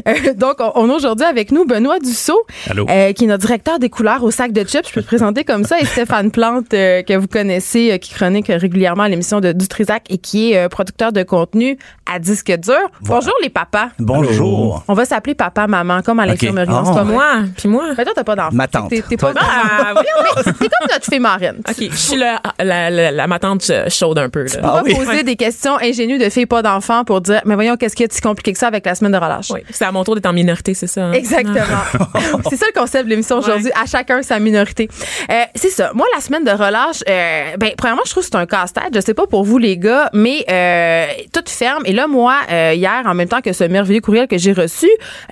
[0.07, 2.85] Euh, donc, on, on a aujourd'hui avec nous Benoît Dussault, Allô?
[2.89, 4.87] euh, qui est notre directeur des couleurs au sac de chips.
[4.87, 5.79] Je peux te présenter comme ça.
[5.79, 10.03] Et Stéphane Plante, euh, que vous connaissez, euh, qui chronique régulièrement à l'émission de Dutrisac
[10.09, 11.77] et qui est euh, producteur de contenu
[12.11, 12.75] à disque dur.
[13.01, 13.89] Bonjour les papas.
[13.99, 14.80] Bonjour.
[14.87, 16.67] On va s'appeler papa, maman, comme à l'infirmerie.
[16.71, 16.83] Ah.
[16.85, 17.11] C'est pas moi.
[17.35, 17.83] Moi, puis moi?
[17.97, 18.49] Mais toi, t'as pas d'enfant.
[18.53, 18.89] Ma tante.
[18.89, 21.61] T'es, pas Ah, t'es comme notre fée marraine.
[21.69, 24.43] OK, je suis la, la, la, la ma tante chaude un peu.
[24.43, 24.49] Là.
[24.63, 24.95] On Ah va oui.
[24.95, 28.05] poser des questions ingénues de filles pas d'enfants pour dire, mais voyons, qu'est-ce qu'il y
[28.05, 29.51] a de si compliqué que ça avec la semaine de relâche?
[29.51, 31.05] Oui, c'est à mon tour d'être en minorité, c'est ça?
[31.05, 31.11] hein?
[31.13, 31.59] Exactement.
[32.49, 33.71] c'est ça le concept de l'émission aujourd'hui.
[33.81, 34.89] À chacun sa minorité.
[35.29, 35.91] Euh, c'est ça.
[35.93, 38.89] Moi, la semaine de relâche, euh, ben, premièrement, je trouve que c'est un casse-tête.
[38.93, 41.83] Je sais pas pour vous, les gars, mais euh, tout ferme.
[41.85, 44.70] Et là, moi, euh, hier, en même temps que ce merveilleux courriel que j'ai reçu,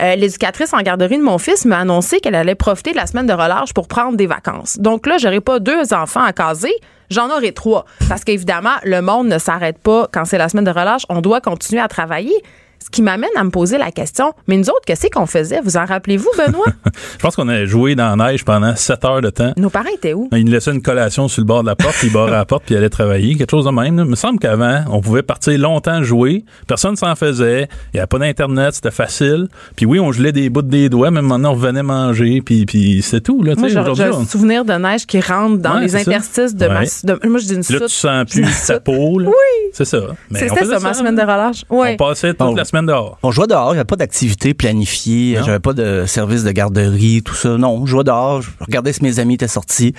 [0.01, 3.27] euh, l'éducatrice en garderie de mon fils m'a annoncé qu'elle allait profiter de la semaine
[3.27, 4.77] de relâche pour prendre des vacances.
[4.79, 6.73] Donc là, j'aurai pas deux enfants à caser.
[7.09, 7.85] J'en aurai trois.
[8.07, 11.03] Parce qu'évidemment, le monde ne s'arrête pas quand c'est la semaine de relâche.
[11.09, 12.35] On doit continuer à travailler.
[12.83, 15.59] Ce qui m'amène à me poser la question, mais nous autres, qu'est-ce qu'on faisait?
[15.61, 16.65] Vous en rappelez-vous, Benoît?
[17.13, 19.53] Je pense qu'on a joué dans la neige pendant 7 heures de temps.
[19.57, 20.29] Nos parents étaient où?
[20.31, 22.45] Il nous laissait une collation sur le bord de la porte, puis il barrait la
[22.45, 23.35] porte, puis il allait travailler.
[23.35, 23.97] Quelque chose de même.
[23.97, 24.03] là.
[24.05, 26.45] Il me semble qu'avant, on pouvait partir longtemps jouer.
[26.67, 27.67] Personne s'en faisait.
[27.93, 29.47] Il n'y avait pas d'Internet, c'était facile.
[29.75, 33.01] Puis oui, on gelait des bouts des doigts, mais maintenant, on revenait manger, puis, puis
[33.01, 33.43] c'est tout.
[33.43, 36.11] Là, tu Moi, j'ai un souvenir de neige qui rentre dans Ouais, les c'est ça.
[36.11, 36.79] interstices de ma...
[36.81, 36.85] Ouais.
[37.03, 39.19] de- moi, je dis une là, tu sens plus ta peau.
[39.19, 39.27] Là.
[39.29, 39.69] Oui.
[39.73, 39.99] C'est ça.
[40.33, 41.63] C'était ça, ma semaine de relâche.
[41.69, 41.89] Oui.
[41.93, 42.55] On passait toute Bon.
[42.55, 43.17] la semaine dehors.
[43.23, 47.21] On jouait dehors, il n'y avait pas d'activité planifiée, j'avais pas de service de garderie,
[47.23, 47.57] tout ça.
[47.57, 49.93] Non, je jouais dehors, je regardais si mes amis étaient sortis.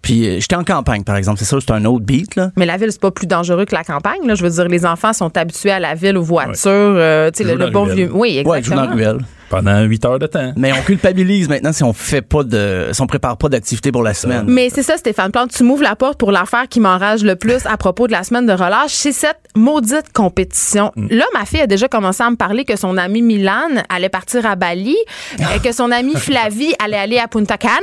[0.00, 1.38] Puis euh, j'étais en campagne, par exemple.
[1.40, 2.52] C'est ça, c'est un autre beat, là.
[2.56, 4.20] Mais la ville, c'est pas plus dangereux que la campagne.
[4.26, 4.36] Là.
[4.36, 6.54] Je veux dire, les enfants sont habitués à la ville, aux voitures.
[6.66, 8.10] euh, tu sais, Ils le, bon la vieux.
[8.12, 8.82] Oui, Ouais, je joue dans exactement.
[8.82, 9.24] la ruelle.
[9.48, 10.52] Pendant 8 heures de temps.
[10.56, 14.02] Mais on culpabilise maintenant si on fait pas de, si on prépare pas d'activité pour
[14.02, 14.44] la semaine.
[14.46, 15.50] Mais c'est ça, Stéphane Plante.
[15.52, 18.46] Tu m'ouvres la porte pour l'affaire qui m'enrage le plus à propos de la semaine
[18.46, 18.92] de relâche.
[18.92, 20.92] C'est cette maudite compétition.
[20.96, 24.44] Là, ma fille a déjà commencé à me parler que son amie Milan allait partir
[24.46, 24.96] à Bali,
[25.40, 27.74] euh, que son amie Flavie allait aller à Punta Cana,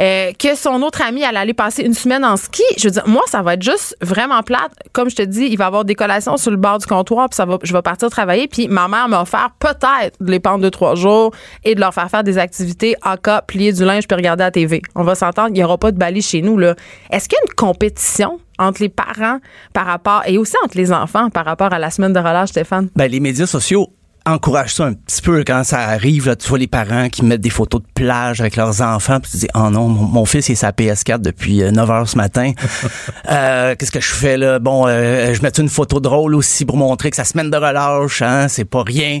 [0.00, 2.62] euh, que son autre amie allait aller passer une semaine en ski.
[2.78, 4.72] Je veux dire, moi, ça va être juste vraiment plate.
[4.92, 7.28] Comme je te dis, il va y avoir des collations sur le bord du comptoir,
[7.28, 8.48] puis ça va, je vais partir travailler.
[8.48, 10.95] Puis ma mère m'a offert peut-être de les prendre deux, trois
[11.64, 14.50] et de leur faire faire des activités en cas, plier du linge puis regarder la
[14.50, 14.82] TV.
[14.94, 16.60] On va s'entendre, il n'y aura pas de Bali chez nous.
[17.10, 19.38] Est-ce qu'il y a une compétition entre les parents
[19.72, 22.88] par rapport, et aussi entre les enfants par rapport à la semaine de relâche, Stéphane?
[22.96, 23.90] Ben, les médias sociaux
[24.26, 26.26] encouragent ça un petit peu quand ça arrive.
[26.26, 29.30] Là, tu vois les parents qui mettent des photos de plage avec leurs enfants, puis
[29.30, 31.90] tu te dis, oh non, mon, mon fils il est sa PS4 depuis euh, 9
[31.90, 32.52] heures ce matin.
[33.28, 34.58] Euh, Qu'est-ce que je fais là?
[34.60, 38.22] Bon, euh, je mets une photo drôle aussi pour montrer que sa semaine de relâche,
[38.22, 39.20] hein, c'est pas rien.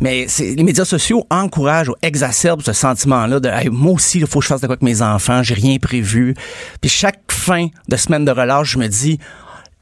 [0.00, 4.26] Mais c'est- les médias sociaux encouragent ou exacerbent ce sentiment-là de Hey, moi aussi, il
[4.26, 6.34] faut que je fasse de quoi avec mes enfants, j'ai rien prévu.
[6.80, 9.18] Puis chaque fin de semaine de relâche, je me dis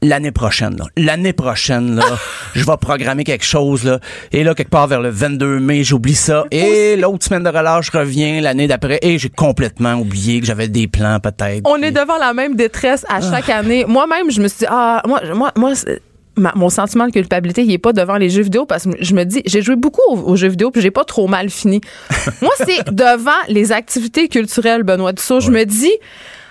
[0.07, 0.85] l'année prochaine, là.
[0.97, 2.03] L'année prochaine, là,
[2.55, 3.99] je vais programmer quelque chose, là.
[4.31, 6.45] Et là, quelque part vers le 22 mai, j'oublie ça.
[6.51, 10.67] Et l'autre semaine de relâche, je reviens l'année d'après et j'ai complètement oublié que j'avais
[10.67, 11.61] des plans, peut-être.
[11.65, 13.85] On est devant la même détresse à chaque année.
[13.87, 15.73] Moi-même, je me suis dit, ah, moi, moi, moi,
[16.37, 19.13] ma- mon sentiment de culpabilité, il est pas devant les jeux vidéo parce que je
[19.13, 21.81] me dis, j'ai joué beaucoup aux, aux jeux vidéo puis j'ai pas trop mal fini.
[22.41, 25.39] Moi, c'est devant les activités culturelles, Benoît Dussault.
[25.39, 25.91] Je me dis,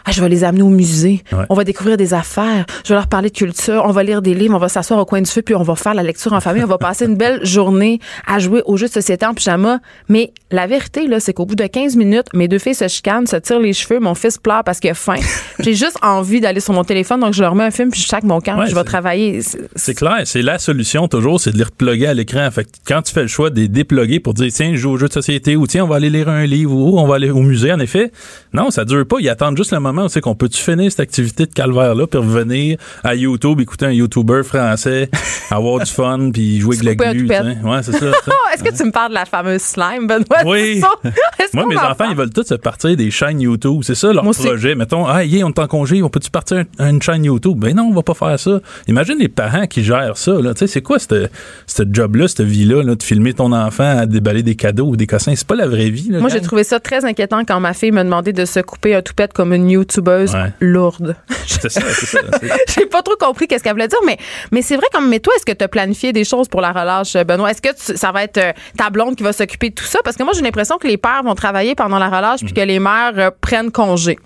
[0.05, 1.23] ah, je vais les amener au musée.
[1.33, 1.45] Ouais.
[1.49, 2.67] On va découvrir des affaires.
[2.85, 3.83] Je vais leur parler de culture.
[3.87, 4.55] On va lire des livres.
[4.55, 6.63] On va s'asseoir au coin du feu puis on va faire la lecture en famille.
[6.65, 9.81] On va passer une belle journée à jouer aux jeux de société en pyjama.
[10.09, 13.27] Mais la vérité, là, c'est qu'au bout de 15 minutes, mes deux filles se chicanent,
[13.27, 14.01] se tirent les cheveux.
[14.01, 15.17] Mon fils pleure parce qu'il a faim.
[15.61, 17.21] J'ai juste envie d'aller sur mon téléphone.
[17.21, 18.59] Donc, je leur mets un film puis je sac mon camp.
[18.59, 19.41] Ouais, je vais travailler.
[19.43, 22.49] C'est- C'est clair, c'est la solution toujours, c'est de les reploguer à l'écran.
[22.51, 24.91] Fait que quand tu fais le choix de les déploguer pour dire tiens, je joue
[24.91, 27.17] au jeu de société ou tiens, on va aller lire un livre ou on va
[27.17, 28.13] aller au musée, en effet,
[28.53, 29.17] non, ça dure pas.
[29.21, 32.19] Ils attendent juste le moment où c'est qu'on peut-tu finir cette activité de calvaire-là puis
[32.19, 35.09] revenir à YouTube, écouter un YouTuber français,
[35.51, 37.29] avoir du fun puis jouer avec la glu.
[37.29, 38.07] Ouais, c'est ça.
[38.27, 40.43] Oh, est-ce que tu me parles de la fameuse slime, Benoît?
[40.47, 40.81] Oui.
[41.55, 43.81] Moi, mes en enfants, ils veulent tous se partir des chaînes YouTube.
[43.83, 44.43] C'est ça leur Moi aussi.
[44.47, 44.75] projet.
[44.75, 47.59] Mettons, ah, yeah, on est en congé, on peut-tu partir un- une chaîne YouTube?
[47.59, 48.61] Ben non, on va pas faire ça.
[48.89, 50.33] Imagine les parents qui gèrent ça.
[50.41, 54.43] Tu sais, c'est quoi ce job-là, cette vie-là, là, de filmer ton enfant à déballer
[54.43, 55.35] des cadeaux ou des cossins?
[55.35, 56.11] C'est pas la vraie vie.
[56.11, 58.95] Là, Moi, j'ai trouvé ça très inquiétant quand ma fille me demandait de se couper
[58.95, 60.53] un toupette comme une YouTubeuse Ouais.
[60.61, 61.17] lourde.
[61.47, 62.19] C'est ça, c'est ça.
[62.41, 64.17] c'est- J'ai pas trop compris qu'est-ce qu'elle voulait dire, mais,
[64.51, 66.73] mais c'est vrai comme, mais toi, est-ce que tu as planifié des choses pour la
[66.73, 67.51] relâche, Benoît?
[67.51, 69.99] Est-ce que tu- ça va être euh, ta blonde qui va s'occuper de tout ça?
[70.05, 72.61] Parce que moi, j'ai l'impression que les pères vont travailler pendant la relâche puis que
[72.61, 74.19] les mères euh, prennent congé.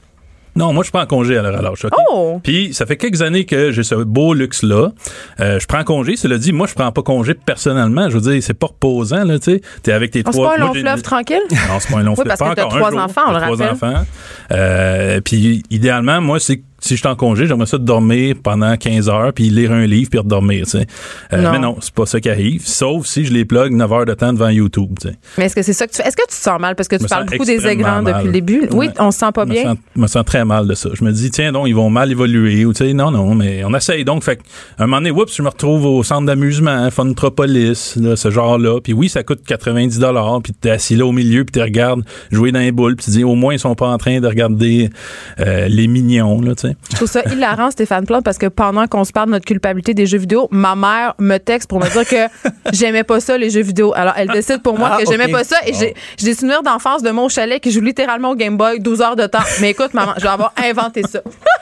[0.59, 1.85] Non, moi, je prends congé à la relâche.
[1.85, 1.93] OK?
[2.11, 2.41] Oh!
[2.43, 4.91] Puis, ça fait quelques années que j'ai ce beau luxe-là.
[5.41, 6.17] Euh, je prends congé.
[6.17, 8.11] Cela dit, moi, je prends pas congé personnellement.
[8.11, 9.61] Je veux dire, c'est pas reposant, là, tu sais.
[9.83, 10.57] T'es avec tes Oh, c'est trois...
[10.57, 11.41] pas un long fleuve tranquille?
[11.51, 12.37] Non, c'est pas un long Oui, fleuve.
[12.37, 13.71] parce que t'as trois enfants, on le trois rappelle.
[13.71, 14.05] enfants.
[14.53, 18.77] Euh, puis idéalement, moi, c'est si je suis en congé, j'aimerais ça de dormir pendant
[18.77, 20.87] 15 heures, puis lire un livre, puis redormir, tu sais.
[21.33, 21.53] Euh, Non.
[21.53, 24.15] Mais non, c'est pas ça qui arrive, sauf si je les plug 9 heures de
[24.15, 25.17] temps devant YouTube, tu sais.
[25.37, 26.09] Mais est-ce que c'est ça que tu fais?
[26.09, 26.75] Est-ce que tu te sens mal?
[26.77, 28.05] Parce que tu me parles beaucoup des écrans mal.
[28.15, 28.63] depuis le début.
[28.73, 28.93] Oui, Ouais.
[29.01, 29.63] on se sent pas Je bien?
[29.65, 30.91] sens, me sens très mal de ça.
[30.95, 32.65] Je me dis, tiens, donc, ils vont mal évoluer.
[32.65, 34.23] Ou, tu sais, non, non, mais on essaye donc.
[34.25, 34.39] Fait
[34.79, 38.81] un moment donné, oups, je me retrouve au centre d'amusement, hein, Funtropolis, là, ce genre-là.
[38.81, 40.01] Puis oui, ça coûte 90
[40.43, 42.97] Puis t'es assis là au milieu, puis tu regardes jouer dans les boules.
[42.97, 44.91] Puis tu dis, au moins, ils sont pas en train de regarder
[45.41, 46.68] euh, les mignons, là, tu sais.
[46.91, 49.95] Je trouve ça hilarant, Stéphane Plante, parce que pendant qu'on se parle de notre culpabilité
[49.95, 53.51] des jeux vidéo, ma mère me texte pour me dire que j'aimais pas ça, les
[53.51, 53.93] jeux vidéo.
[53.97, 56.63] Alors, elle décide pour moi Ah, que j'aimais pas ça et j'ai j'ai des souvenirs
[56.63, 59.39] d'enfance de mon chalet qui joue littéralement au Game Boy 12 heures de temps.
[59.61, 61.21] Mais écoute, maman, je vais avoir inventé ça.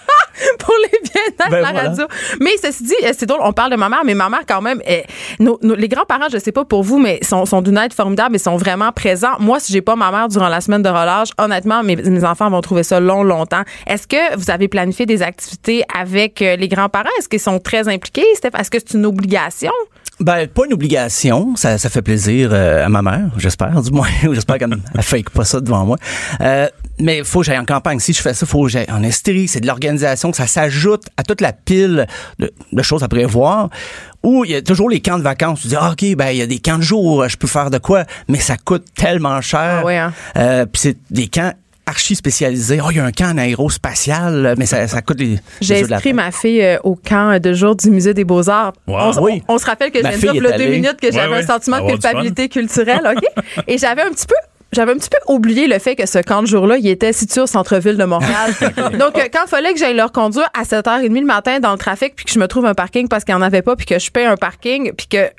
[0.65, 1.89] pour les bien-être Ben la voilà.
[1.91, 2.07] radio.
[2.41, 4.61] Mais ceci dit, euh, c'est drôle, on parle de ma mère, mais ma mère, quand
[4.63, 4.81] même,
[5.39, 8.37] nos- nos- les grands-parents, je sais pas pour vous, mais sont, sont d'une aide formidable
[8.37, 9.35] et sont vraiment présents.
[9.39, 12.51] Moi, si j'ai pas ma mère durant la semaine de relâche, honnêtement, mes, mes enfants
[12.51, 13.63] vont trouver ça long, longtemps.
[13.87, 17.09] Est-ce que vous avez planifié des activités avec euh, les grands-parents?
[17.19, 18.51] Est-ce qu'ils sont très impliqués, Steph?
[18.59, 19.73] Est-ce que c'est une obligation?
[20.19, 21.57] Ben, pas une obligation.
[21.57, 24.09] Ça, ça fait plaisir euh, à ma mère, j'espère, du moins.
[24.33, 25.99] j'espère qu'elle ne fake pas ça devant moi.
[26.41, 27.99] Euh, mais il faut que j'aille en campagne.
[27.99, 29.47] Si je fais ça, il faut que j'aille en Estrie.
[29.47, 30.33] C'est de l'organisation.
[30.33, 32.07] Ça s'ajoute à toute la pile
[32.39, 33.69] de, de choses à prévoir.
[34.23, 35.61] Ou il y a toujours les camps de vacances.
[35.61, 37.29] Tu dis, ah, OK, ben, il y a des camps de jour.
[37.29, 38.05] Je peux faire de quoi?
[38.29, 39.81] Mais ça coûte tellement cher.
[39.83, 40.15] Ah ouais, hein?
[40.39, 41.53] Euh, Puis c'est des camps
[41.87, 42.81] archi spécialisés.
[42.85, 45.39] Oh, il y a un camp en aérospatial, mais ça, ça coûte les...
[45.61, 48.73] J'ai inscrit ma fille euh, au camp de jour du musée des Beaux-Arts.
[48.87, 48.97] Wow.
[48.99, 49.43] On, s- Oui.
[49.49, 51.07] on se rappelle que Ma je viens de fille dire, est là, deux minutes, que
[51.07, 51.43] Ouais, j'avais ouais.
[51.45, 53.45] un sentiment de culpabilité culturelle, OK?
[53.69, 54.35] Et j'avais un petit peu
[54.73, 57.41] j'avais un petit peu oublié le fait que ce camp de jour-là, il était situé
[57.41, 58.53] au centre-ville de Montréal.
[58.99, 61.79] Donc, euh, quand il fallait que j'aille leur conduire à 7h30 le matin dans le
[61.79, 63.87] trafic, puis que je me trouve un parking parce qu'il n'y en avait pas, puis
[63.87, 65.31] que je paie un parking, puis que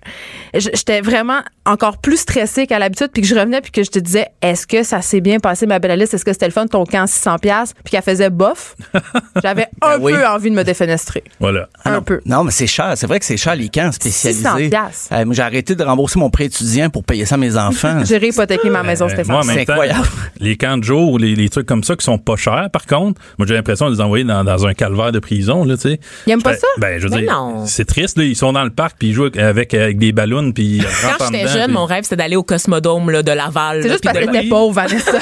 [0.54, 4.00] j'étais vraiment encore plus stressée qu'à l'habitude, puis que je revenais, puis que je te
[4.00, 6.14] disais, est-ce que ça s'est bien passé, ma belle Alice?
[6.14, 7.40] Est-ce que c'était le fun, ton camp 600$?
[7.40, 7.76] piastres?
[7.84, 8.76] Puis qu'elle faisait bof.
[9.44, 10.14] J'avais un Ben oui.
[10.14, 11.24] peu envie de me défenestrer.
[11.40, 11.68] Voilà.
[11.84, 12.02] Ah un non.
[12.02, 12.22] peu.
[12.26, 12.94] Non, mais c'est cher.
[12.96, 14.70] C'est vrai que c'est cher, les camps 600 spécialisés.
[14.70, 15.08] piastres.
[15.14, 18.04] Euh, moi, j'ai arrêté de rembourser mon prêt étudiant pour payer ça à mes enfants.
[18.06, 19.08] J'ai réhypothéqué ma maison.
[19.26, 20.08] Moi, en C'est même temps, incroyable.
[20.40, 23.22] les camps de jour, les, les trucs comme ça qui sont pas chers, par contre,
[23.38, 26.00] moi, j'ai l'impression de les envoyer dans, dans un calvaire de prison, là, tu sais.
[26.26, 26.68] Ils aiment pas ça?
[26.78, 27.66] Ben, je veux Ben dire, non.
[27.66, 28.24] c'est triste, là.
[28.24, 31.26] Ils sont dans le parc, puis ils jouent avec, avec des ballons, puis ils Quand
[31.32, 33.82] j'étais dedans, jeune, mon rêve, c'était d'aller au Cosmodome là, de Laval.
[33.82, 35.12] C'est là, juste parce de- qu'elle était pauvre, Vanessa.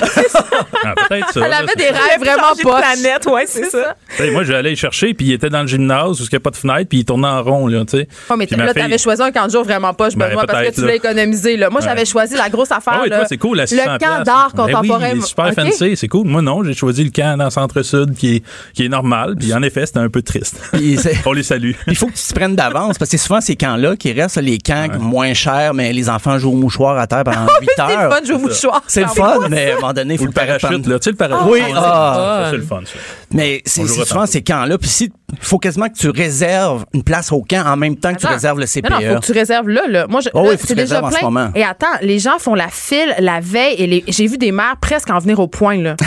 [0.88, 1.42] Ah, peut-être ça.
[1.44, 2.82] Elle là, avait des rêves vraiment pas.
[2.82, 3.96] planète, ouais, c'est ça.
[4.32, 6.52] Moi, j'allais le chercher, puis il était dans le gymnase, où il n'y a pas
[6.52, 8.08] de fenêtre, puis il tournait en rond, là, tu sais.
[8.30, 10.76] Oh, mais là, t'avais choisi un camp de jour vraiment pas, je Ben, parce que
[10.76, 10.88] tu là.
[10.88, 11.58] l'as économisé.
[11.58, 11.70] Là.
[11.72, 13.02] Moi, j'avais choisi la grosse affaire.
[13.04, 15.10] Ah toi, c'est cool, la 600 Le camp d'art Ben oui, contemporain.
[15.14, 16.28] il est super fancy, c'est cool.
[16.28, 18.44] Moi, non, j'ai choisi le camp dans le centre-sud, qui est,
[18.74, 20.60] qui est normal, puis en effet, c'était un peu triste.
[21.26, 21.72] On les salue.
[21.88, 24.38] Il faut que tu te prennes d'avance parce que c'est souvent ces camps-là qui restent,
[24.38, 27.82] les camps moins chers, mais les enfants jouent au mouchoir à terre pendant 8 C'est
[27.88, 28.12] le heures.
[28.14, 28.82] fun de jouer au mouchoir.
[28.88, 31.00] C'est le fun, mais à un moment donné, il faut Ou le parachute, là.
[31.00, 31.48] Tu sais, le parachute.
[31.52, 31.76] Oui, ah.
[31.76, 32.44] sait.
[32.46, 33.00] Ça, c'est le fun, ça.
[33.32, 34.78] Mais c'est souvent ces camps-là.
[34.78, 38.14] Puis si Il faut quasiment que tu réserves une place au camp en même temps
[38.14, 38.90] que tu réserves le CPE.
[38.90, 40.06] Non, non, faut que tu réserves là, là.
[40.08, 41.30] Moi, je, Oh là, oui, faut que c'est tu déjà réserves en ce plein.
[41.30, 41.50] moment.
[41.56, 45.10] Et attends, les gens font la file la veille et j'ai vu des mères presque
[45.10, 45.96] en venir au point, là.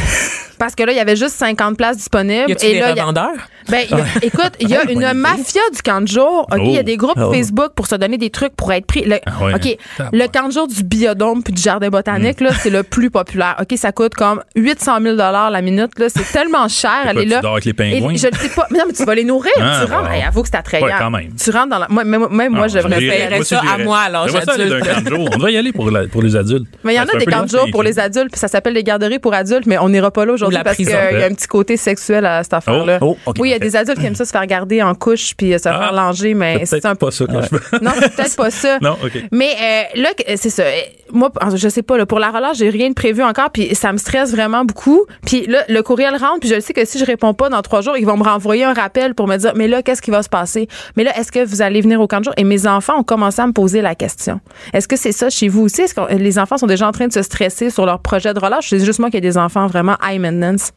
[0.59, 2.49] Parce que là, il y avait juste 50 places disponibles.
[2.49, 3.49] Y et des là, il y a- revendeurs?
[3.69, 5.13] Ben, il y a- écoute, il y a une idée.
[5.15, 6.47] mafia du camp de jour.
[6.51, 6.83] OK, il y a Oh.
[6.85, 7.33] des groupes Oh.
[7.33, 9.05] Facebook pour se donner des trucs pour être pris.
[9.05, 9.55] Le- Ah ouais.
[9.55, 9.79] OK,
[10.13, 12.45] le camp de jour du biodôme puis du jardin botanique, Mm.
[12.45, 13.57] là, c'est le plus populaire.
[13.61, 16.07] OK, ça coûte comme 800 000 la minute, là.
[16.09, 16.91] C'est tellement cher.
[17.09, 17.41] Elle est tu là.
[17.41, 18.13] dors avec les pingouins?
[18.13, 18.67] Et je ne sais pas.
[18.71, 19.53] Mais non, mais tu vas les nourrir.
[19.61, 20.09] Ah, tu rentres.
[20.09, 20.15] wow.
[20.15, 20.87] Hey, avoue que c'est attrayant.
[20.87, 21.31] Ouais, quand même.
[21.43, 21.87] Tu rentres dans la.
[21.89, 24.85] Moi, même, même moi, Ah, j'aimerais j'irais- paierais moi ça à moi, à l'âge adulte.
[25.13, 25.91] On devrait y aller pour,
[26.23, 26.67] les adultes.
[26.85, 28.73] Mais il y en a des camps de jour pour les adultes, puis ça s'appelle
[28.75, 31.35] les garderies pour adultes, mais on n'ira pas là aujourd'hui Parce qu'il y a un
[31.35, 32.99] petit côté sexuel à cette affaire-là.
[33.01, 35.35] Oh, oui, il y a des adultes qui aiment ça se faire garder en couche
[35.37, 37.79] puis euh, se faire Ah, langer, mais C'est un peut-être pas ça que je veux.
[37.83, 38.79] Non, c'est peut-être pas ça.
[38.83, 39.23] Non, OK.
[39.33, 40.63] Mais euh, là, c'est ça.
[40.63, 40.73] Euh,
[41.13, 43.93] Moi, je sais pas, là, pour la relâche, j'ai rien de prévu encore, puis ça
[43.93, 45.05] me stresse vraiment beaucoup.
[45.27, 47.81] Puis là, le courriel rentre, puis je sais que si je réponds pas dans trois
[47.81, 50.23] jours, ils vont me renvoyer un rappel pour me dire, mais là, qu'est-ce qui va
[50.23, 50.69] se passer?
[50.97, 52.35] Mais là, est-ce que vous allez venir au camp de jour?
[52.37, 54.41] Et mes enfants ont commencé à me poser la question.
[54.73, 55.83] Est-ce que c'est ça chez vous aussi?
[55.83, 58.39] Est-ce que les enfants sont déjà en train de se stresser sur leur projet de
[58.39, 58.69] relâche?
[58.69, 60.73] C'est juste moi qui ai des enfants vraiment high maintenance.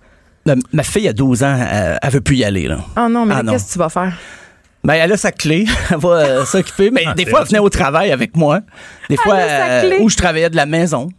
[0.45, 2.68] Ma, ma fille a 12 ans, euh, elle veut plus y aller.
[2.68, 2.80] Là.
[2.97, 4.18] Oh non, mais Ah qu'est-ce que tu vas faire?
[4.84, 6.89] Ben, elle a sa clé, elle va euh, s'occuper.
[6.89, 8.62] Mais Ah, des fois, elle venait au travail avec moi.
[9.09, 11.09] Des fois, a sa euh, où je travaillais de la maison.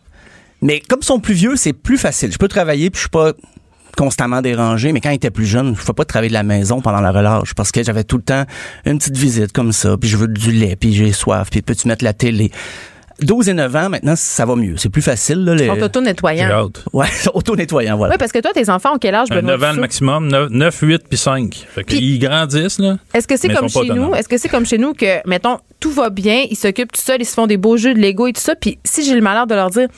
[0.60, 2.32] Mais comme ils sont plus vieux, c'est plus facile.
[2.32, 3.32] Je peux travailler, puis je suis pas
[3.96, 4.92] constamment dérangé.
[4.92, 7.00] Mais quand ils étaient plus jeunes, je ne pouvais pas travailler de la maison pendant
[7.00, 8.44] la relâche parce que j'avais tout le temps
[8.86, 11.88] une petite visite comme ça, puis je veux du lait, puis j'ai soif, puis peux-tu
[11.88, 12.50] mettre la télé?
[13.24, 14.76] 12 et 9 ans, maintenant, ça va mieux.
[14.76, 15.44] C'est plus facile.
[15.44, 15.64] Là, les...
[15.66, 16.70] Ils sont auto-nettoyants.
[16.92, 18.14] Ouais, auto-nettoyant, voilà.
[18.14, 19.56] Oui, parce que toi, tes enfants ont quel âge, Benoît?
[19.56, 21.66] 9 ans le maximum, 9, 9 8 puis 5.
[21.74, 22.96] Fait Puis- qu'ils grandissent, là.
[23.14, 24.14] Est-ce que c'est ils comme chez nous?
[24.14, 27.20] Est-ce que c'est comme chez nous que, mettons, tout va bien, ils s'occupent tout seuls,
[27.20, 29.20] ils se font des beaux jeux de Lego et tout ça, puis si j'ai le
[29.20, 29.88] malheur de leur dire,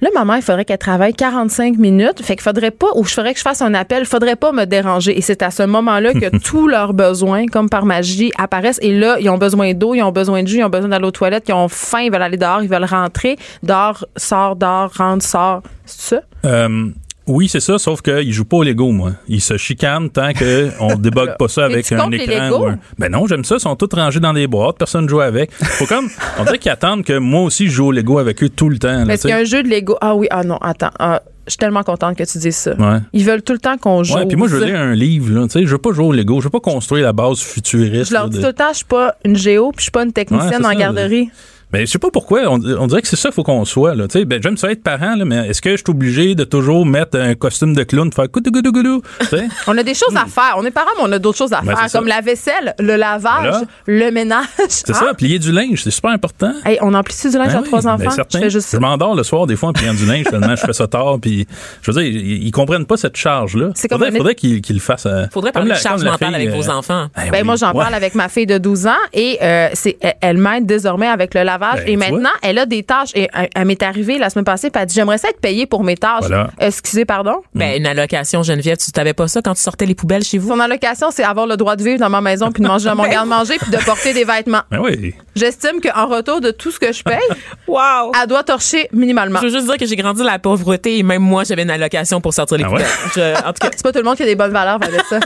[0.00, 3.32] là, maman, il faudrait qu'elle travaille 45 minutes, fait qu'il faudrait pas, ou je ferais
[3.32, 5.16] que je fasse un appel, faudrait pas me déranger.
[5.18, 8.78] Et c'est à ce moment-là que tous leurs besoins, comme par magie, apparaissent.
[8.80, 11.04] Et là, ils ont besoin d'eau, ils ont besoin de jus, ils ont besoin d'aller
[11.06, 13.36] aux toilettes, ils ont faim, ils veulent aller dehors, ils veulent rentrer.
[13.62, 15.62] Dors, sors, dors, rentre, sort.
[15.86, 16.22] C'est ça?
[16.44, 16.88] Euh,
[17.26, 19.12] oui, c'est ça, sauf qu'ils jouent pas au Lego, moi.
[19.28, 22.50] Ils se chicanent tant qu'on débogue pas ça avec un écran.
[22.60, 23.56] Ou un- Ben non, j'aime ça.
[23.56, 24.78] Ils sont tous rangés dans des boîtes.
[24.78, 25.52] Personne ne joue avec.
[25.52, 28.48] Faut comme, on dirait qu'ils attendent que moi aussi je joue au Lego avec eux
[28.48, 29.08] tout le temps.
[29.08, 29.96] est-ce qu'il y a un jeu de Lego?
[30.00, 30.90] Ah oui, ah non, attends.
[30.98, 32.74] Ah, je suis tellement contente que tu dises ça.
[32.74, 32.98] Ouais.
[33.12, 34.14] Ils veulent tout le temps qu'on joue.
[34.16, 35.46] Ouais, puis moi, je veux lire un livre, là.
[35.52, 36.40] Je veux pas jouer au Lego.
[36.40, 38.08] Je veux pas construire la base futuriste.
[38.10, 39.90] Je leur dis de- tout le temps, je suis pas une géo, puis je suis
[39.92, 41.30] pas une technicienne en ça, garderie.
[41.72, 42.40] Mais je sais pas pourquoi.
[42.48, 43.94] On, on dirait que c'est ça qu'il faut qu'on soit.
[43.94, 44.08] Là.
[44.08, 46.44] Tu sais, Ben, j'aime ça être parent, là, mais est-ce que je suis obligé de
[46.44, 49.02] toujours mettre un costume de clown, faire goudou?
[49.66, 50.54] On a des choses à faire.
[50.56, 52.96] On est parents, mais on a d'autres choses à Ben, faire, comme la vaisselle, le
[52.96, 53.62] lavage, Voilà.
[53.86, 54.46] le ménage.
[54.68, 56.52] C'est ça, plier du linge, c'est super important.
[56.64, 58.10] Hey, on emplit-tu du linge Ben à oui, trois ben enfants?
[58.10, 58.38] certain.
[58.38, 58.80] je fais juste Je ça.
[58.80, 61.18] m'endors le soir des fois en pliant du linge, tellement je fais ça tard.
[61.20, 61.46] Puis,
[61.82, 63.70] je veux dire, ils, ils comprennent pas cette charge-là.
[63.74, 65.06] C'est comme faudrait, un- faudrait qu'ils qu'ils le fassent.
[65.06, 67.06] euh, Faudrait parler la- de charge mentale fille, avec vos euh, enfants.
[67.16, 67.82] ben Ben, oui, moi, j'en ouais.
[67.82, 71.34] parle avec ma fille de 12 ans et euh, c'est, elle, elle m'aide désormais avec
[71.34, 71.59] le lavage.
[71.60, 73.10] Ben, et maintenant, elle a des tâches.
[73.14, 75.66] Et elle, elle m'est arrivée la semaine passée, puis elle dit J'aimerais ça être payée
[75.66, 76.20] pour mes tâches.
[76.20, 76.50] Voilà.
[76.58, 77.42] Excusez, pardon?
[77.54, 80.48] Ben, une allocation, Geneviève, tu t'avais pas ça quand tu sortais les poubelles chez vous?
[80.48, 82.96] Son allocation, c'est avoir le droit de vivre dans ma maison, puis de manger dans
[82.96, 84.62] mon garde-manger, puis de porter des vêtements.
[84.70, 85.14] Ben oui.
[85.36, 87.18] J'estime qu'en retour de tout ce que je paye,
[87.68, 88.12] Wow!
[88.20, 89.38] elle doit torcher minimalement.
[89.40, 91.70] Je veux juste dire que j'ai grandi dans la pauvreté et même moi, j'avais une
[91.70, 92.82] allocation pour sortir les Ah ouais?
[92.82, 93.34] poubelles.
[93.36, 95.00] Je- en tout cas, C'est pas tout le monde qui a des bonnes valeurs avec
[95.08, 95.18] ça.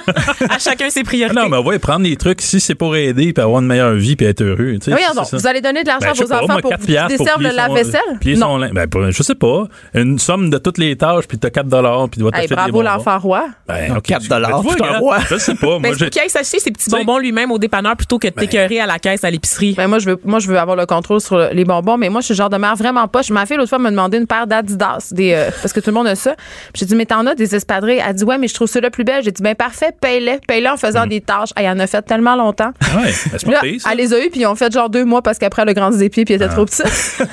[0.51, 1.41] à chacun ses Ah priorités.
[1.41, 4.14] Non, mais ouais, prendre des trucs si c'est pour aider puis avoir une meilleure vie
[4.16, 4.74] puis être heureux.
[4.80, 5.37] Tu sais, Oui, ça.
[5.37, 7.43] vous allez donner de l'argent Ben, à vos pas, enfants moi, pour quatre qu'ils desservent
[7.43, 8.01] le lave-vaisselle?
[8.20, 8.61] plier Non.
[8.61, 9.64] son Ben, je sais pas.
[9.95, 12.55] Une somme de toutes les tâches, puis t'as 4 dollars, puis tu dois Hey, t'acheter
[12.66, 13.47] des bravo l'enfant roi.
[13.68, 15.18] Ben, Non, ok, 4 tu- dollars, ben, un regarde, roi.
[15.31, 15.66] Je sais pas.
[15.79, 18.81] Moi, Ben, qu'il aille s'acheter ses petits bonbons lui-même au dépanneur plutôt que de t'écœurer
[18.81, 19.75] à la caisse à l'épicerie.
[19.77, 22.09] Ben moi je veux moi je veux avoir le contrôle sur le- les bonbons mais
[22.09, 23.22] moi je suis le genre de mère vraiment pas.
[23.22, 25.91] Je ma fille l'autre fois me demandé une paire d'Adidas des euh, parce que tout
[25.91, 26.35] le monde a ça.
[26.75, 28.01] J'ai dit mais t'en as des espadrilles?
[28.07, 29.22] Elle dit ouais mais je trouve ceux-là plus belles.
[29.25, 31.51] J'ai dit ben parfait paye-les paye-les en faisant des tâches.
[31.57, 32.72] Elle en a fait tellement longtemps.
[32.97, 33.12] Ouais,
[33.45, 33.61] ben, Là,
[33.91, 35.75] elle les a eu puis ils ont fait genre deux mois parce qu'après elle a
[35.75, 36.55] grandi des pieds puis elle était Ah.
[36.55, 36.85] trop petite.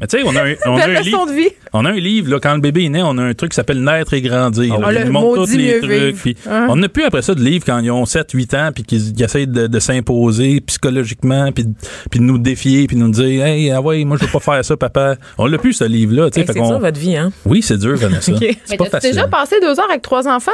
[0.00, 1.24] Mais tu sais, on a un, on a un livre.
[1.26, 1.48] de vie.
[1.72, 3.54] On a un livre, là, quand le bébé est né, on a un truc qui
[3.54, 4.76] s'appelle Naître et grandir.
[4.80, 6.36] là, Ah, qui le montre tous les trucs.
[6.50, 6.66] Hein?
[6.68, 9.22] On n'a plus après ça de livres quand ils ont 7, 8 ans, puis qu'ils
[9.22, 11.74] essayent de, de s'imposer psychologiquement, puis, de-
[12.10, 14.40] puis de nous défier, puis de nous dire Hey, ah ouais, moi je veux pas
[14.40, 15.14] faire ça, papa.
[15.38, 16.28] On l'a plus ce livre-là.
[16.28, 17.30] tu sais, Hey, fait c'est qu'on- dur, votre vie, hein?
[17.46, 18.32] Oui, c'est dur, Vanessa.
[18.32, 18.44] Ok.
[18.64, 19.10] C'est pas t'as facile.
[19.12, 20.50] déjà passé deux heures avec trois enfants?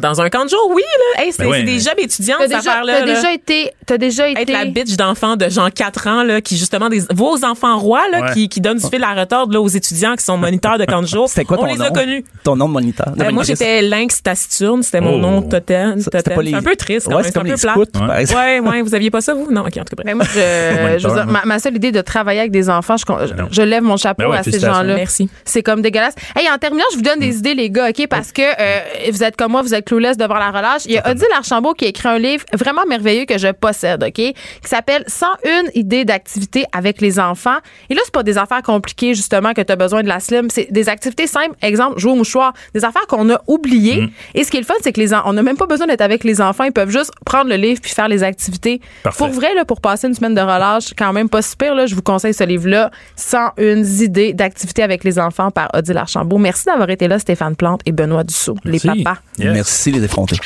[0.00, 0.82] Dans un camp de jour, oui,
[1.16, 1.24] là.
[1.24, 3.00] Hey, c'est Ben ouais, c'est des mais- jobs étudiants, T'as cette déjà, affaire-là.
[3.00, 6.40] t'as déjà été t'as déjà été être la bitch d'enfants de genre 4 ans là
[6.40, 8.32] qui justement des vos enfants rois là Ouais.
[8.34, 11.00] qui, qui donnent du fil à retordre là aux étudiants qui sont moniteurs de camp
[11.02, 11.28] de jour.
[11.28, 11.84] C'était quoi On ton les nom?
[11.86, 12.24] a connus.
[12.44, 13.10] Ton nom de moniteur.
[13.16, 15.18] de Euh, moi j'étais Lynx taciturne, c'était mon Oh.
[15.18, 16.00] nom totem.
[16.04, 16.22] Totem.
[16.36, 17.60] pas les- C'est un peu triste quand Ouais, même, c'est un comme peu les
[18.06, 18.20] plat.
[18.20, 18.38] exemple.
[18.40, 19.50] Ouais, ouais, vous aviez pas ça vous?
[19.50, 20.02] Non, OK, en tout cas.
[20.04, 20.38] Mais moi, je,
[20.98, 23.96] je veux dire, ma, ma seule idée de travailler avec des enfants, je, lève mon
[23.96, 24.94] chapeau Ben ouais, à ces gens-là.
[24.94, 25.28] Merci.
[25.44, 26.14] C'est comme dégueulasse.
[26.36, 28.06] Hey, en terminant, je vous donne des idées, les gars, OK?
[28.08, 30.82] Parce que euh, vous êtes comme moi, vous êtes clouless devant la relâche.
[30.86, 34.02] Il y a Odile Archambault qui a écrit un livre vraiment merveilleux que je possède,
[34.02, 34.14] OK?
[34.14, 37.58] Qui s'appelle 101 idées d'activité avec les enfants.
[37.88, 40.48] Et là, c'est pas des affaires compliquées, justement, que tu as besoin de la slim.
[40.50, 41.54] C'est des activités simples.
[41.62, 42.52] Exemple, jouer au mouchoir.
[42.74, 44.02] Des affaires qu'on a oubliées.
[44.02, 44.10] Mm.
[44.34, 46.00] Et ce qui est le fun, c'est que les on n'a même pas besoin d'être
[46.00, 46.64] avec les enfants.
[46.64, 48.80] Ils peuvent juste prendre le livre puis faire les activités.
[49.02, 49.18] Parfait.
[49.18, 51.94] Pour vrai, là, pour passer une semaine de relâche, quand même pas super, là, je
[51.94, 52.90] vous conseille ce livre-là.
[53.16, 56.38] 101 idées d'activité avec les enfants par Odile Archambault.
[56.38, 59.18] Merci d'avoir été là, Stéphane Plante et Benoît Dussault, les papas.
[59.60, 60.38] Merci les effrontés.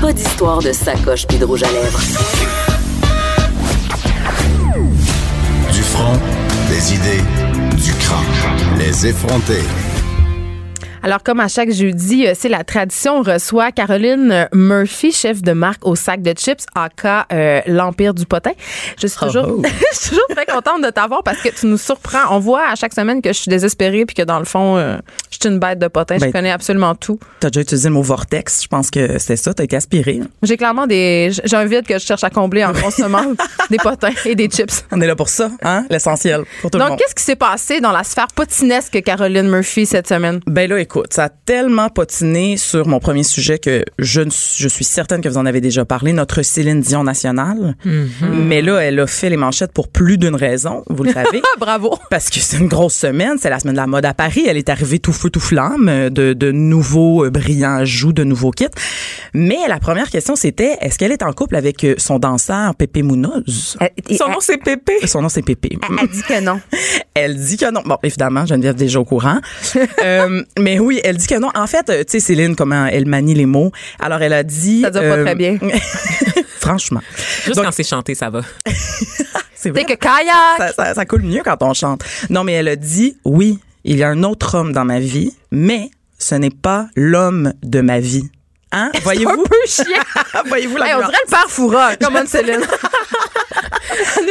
[0.00, 2.00] Pas d'histoire de sacoche puis de rouge à lèvres.
[5.72, 6.12] Du front,
[6.68, 7.24] des idées,
[7.82, 8.78] du crâne.
[8.78, 9.64] Les effrontés.
[11.04, 13.18] Alors, comme à chaque jeudi, euh, c'est la tradition.
[13.18, 18.24] On reçoit Caroline Murphy, chef de marque au sac de chips, aka euh, l'Empire du
[18.24, 18.52] potin.
[18.98, 19.62] Je suis toujours, Oh, oh.
[19.92, 22.34] je suis toujours très contente de t'avoir parce que tu nous surprends.
[22.34, 24.96] On voit à chaque semaine que je suis désespérée puis que dans le fond, euh,
[25.30, 26.14] je suis une bête de potin.
[26.16, 27.18] je Ben, connais absolument tout.
[27.38, 28.62] T'as déjà utilisé le mot vortex.
[28.62, 29.52] Je pense que c'était ça.
[29.52, 30.20] T'as été aspiré.
[30.42, 33.26] J'ai clairement des, j'ai un vide que je cherche à combler en consommant
[33.70, 34.86] des potins et des chips.
[34.90, 35.84] On est là pour ça, hein?
[35.90, 36.98] L'essentiel pour tout le Donc, monde.
[36.98, 40.40] qu'est-ce qui s'est passé dans la sphère potinesque Caroline Murphy cette semaine?
[40.46, 44.62] Ben là, écoute, ça a tellement patiné sur mon premier sujet que je, ne suis-
[44.62, 47.76] je suis certaine que vous en avez déjà parlé, notre Céline Dion nationale.
[48.22, 51.40] Mais là, elle a fait les manchettes pour plus d'une raison, vous le savez.
[51.44, 51.98] Ah, bravo!
[52.10, 54.44] Parce que c'est une grosse semaine, c'est la semaine de la mode à Paris.
[54.46, 58.24] Elle est arrivée tout feu tout flamme, euh, de, de nouveaux euh, brillants ajouts, de
[58.24, 58.66] nouveaux kits.
[59.34, 63.02] Mais la première question, c'était est-ce qu'elle est en couple avec euh, son danseur Pépé?
[63.80, 64.94] Elle, Son nom, c'est Pépé.
[65.06, 65.78] Son nom, c'est Pépé.
[65.82, 66.60] elle- elle dit que non.
[67.14, 67.80] Elle dit que non.
[67.84, 69.38] Bon, évidemment, Geneviève déjà au courant.
[70.04, 71.50] Euh, mais oui, elle dit que non.
[71.54, 73.72] En fait, euh, tu sais, Céline, comment elle manie les mots.
[74.00, 74.82] Alors, elle a dit...
[74.82, 75.58] Ça dure pas très bien.
[76.60, 77.00] franchement.
[77.44, 78.40] Juste Donc- quand c'est chanté, ça va.
[79.54, 79.84] C'est vrai.
[79.84, 80.58] T'es que kayak!
[80.58, 82.04] Ça, ça, ça coule mieux quand on chante.
[82.28, 85.34] Non, mais elle a dit, oui, il y a un autre homme dans ma vie,
[85.50, 88.28] mais ce n'est pas l'homme de ma vie.
[88.72, 88.90] Hein?
[88.94, 89.42] un Voyez-vous?
[89.44, 89.84] peu chiant.
[90.48, 91.96] Voyez-vous la Hey, on dirait le père Foura.
[91.96, 92.60] Comment Céline?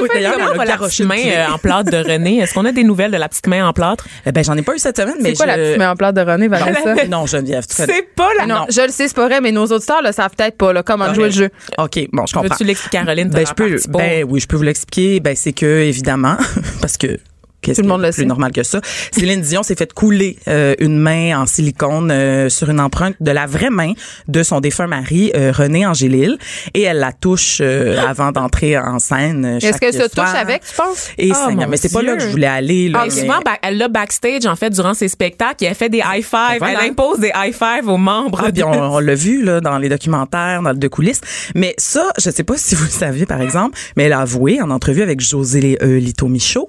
[0.01, 2.39] Oui, d'ailleurs, Comment elle va a la garoché petite main euh, en plâtre de René?
[2.39, 4.05] Est-ce qu'on a des nouvelles de la petite main en plâtre?
[4.26, 5.95] Eh Ben, j'en ai pas eu cette semaine, mais C'est quoi la petite main en
[5.95, 6.95] plate de René, Vanessa?
[7.07, 8.01] Non, Geneviève, tu connais.
[8.15, 8.45] pas la...
[8.45, 10.84] Non, je le sais, c'est pas vrai, mais nos auditeurs le savent peut-être pas, là,
[10.84, 11.49] comment jouer le jeu.
[11.78, 12.49] OK, bon, je comprends.
[12.49, 13.30] Veux-tu l'expliquer, Caroline?
[13.30, 15.19] Ben, je peux, la ben oui, je peux vous l'expliquer.
[15.19, 16.38] Ben, c'est que, évidemment,
[16.82, 17.19] parce que
[17.64, 18.26] qu'est-ce Tout le monde le plus sait.
[18.26, 18.80] normal que ça?
[19.11, 23.32] Céline Dion s'est fait couler euh, une main en silicone euh, sur une empreinte de
[23.32, 23.93] la vraie main
[24.28, 26.38] de son défunt mari, euh, René Angélil,
[26.74, 29.45] et elle la touche euh, avant d'entrer en scène.
[29.45, 31.09] euh, Est-ce qu'elle se touche avec, tu penses?
[31.18, 32.89] Et Oh, Seigneur, mais c'est pas là que je voulais aller.
[32.89, 35.64] Là, Ah, mais- souvent, ba- elle l'a backstage, en fait, durant ses spectacles.
[35.66, 36.34] Elle fait des high five.
[36.51, 36.80] Ben voilà.
[36.84, 38.41] Elle impose des high five aux membres.
[38.45, 41.22] Ah, puis on, on l'a vu là dans les documentaires, dans le de coulisses.
[41.55, 44.61] Mais ça, je sais pas si vous le saviez par exemple, mais elle a avoué
[44.61, 46.68] en entrevue avec José euh, Lito Michaud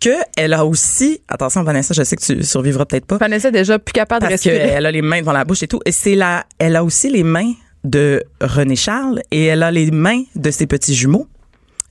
[0.00, 3.52] que elle a aussi, attention Vanessa, je sais que tu survivras peut-être pas, Vanessa est
[3.52, 4.58] déjà plus capable de parce respirer.
[4.68, 5.80] qu'elle a les mains devant la bouche et tout.
[5.84, 7.52] Et c'est la, elle a aussi les mains
[7.84, 11.26] de René Charles et elle a les mains de ses petits jumeaux.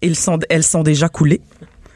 [0.02, 1.42] Ils sont, elles sont déjà coulées.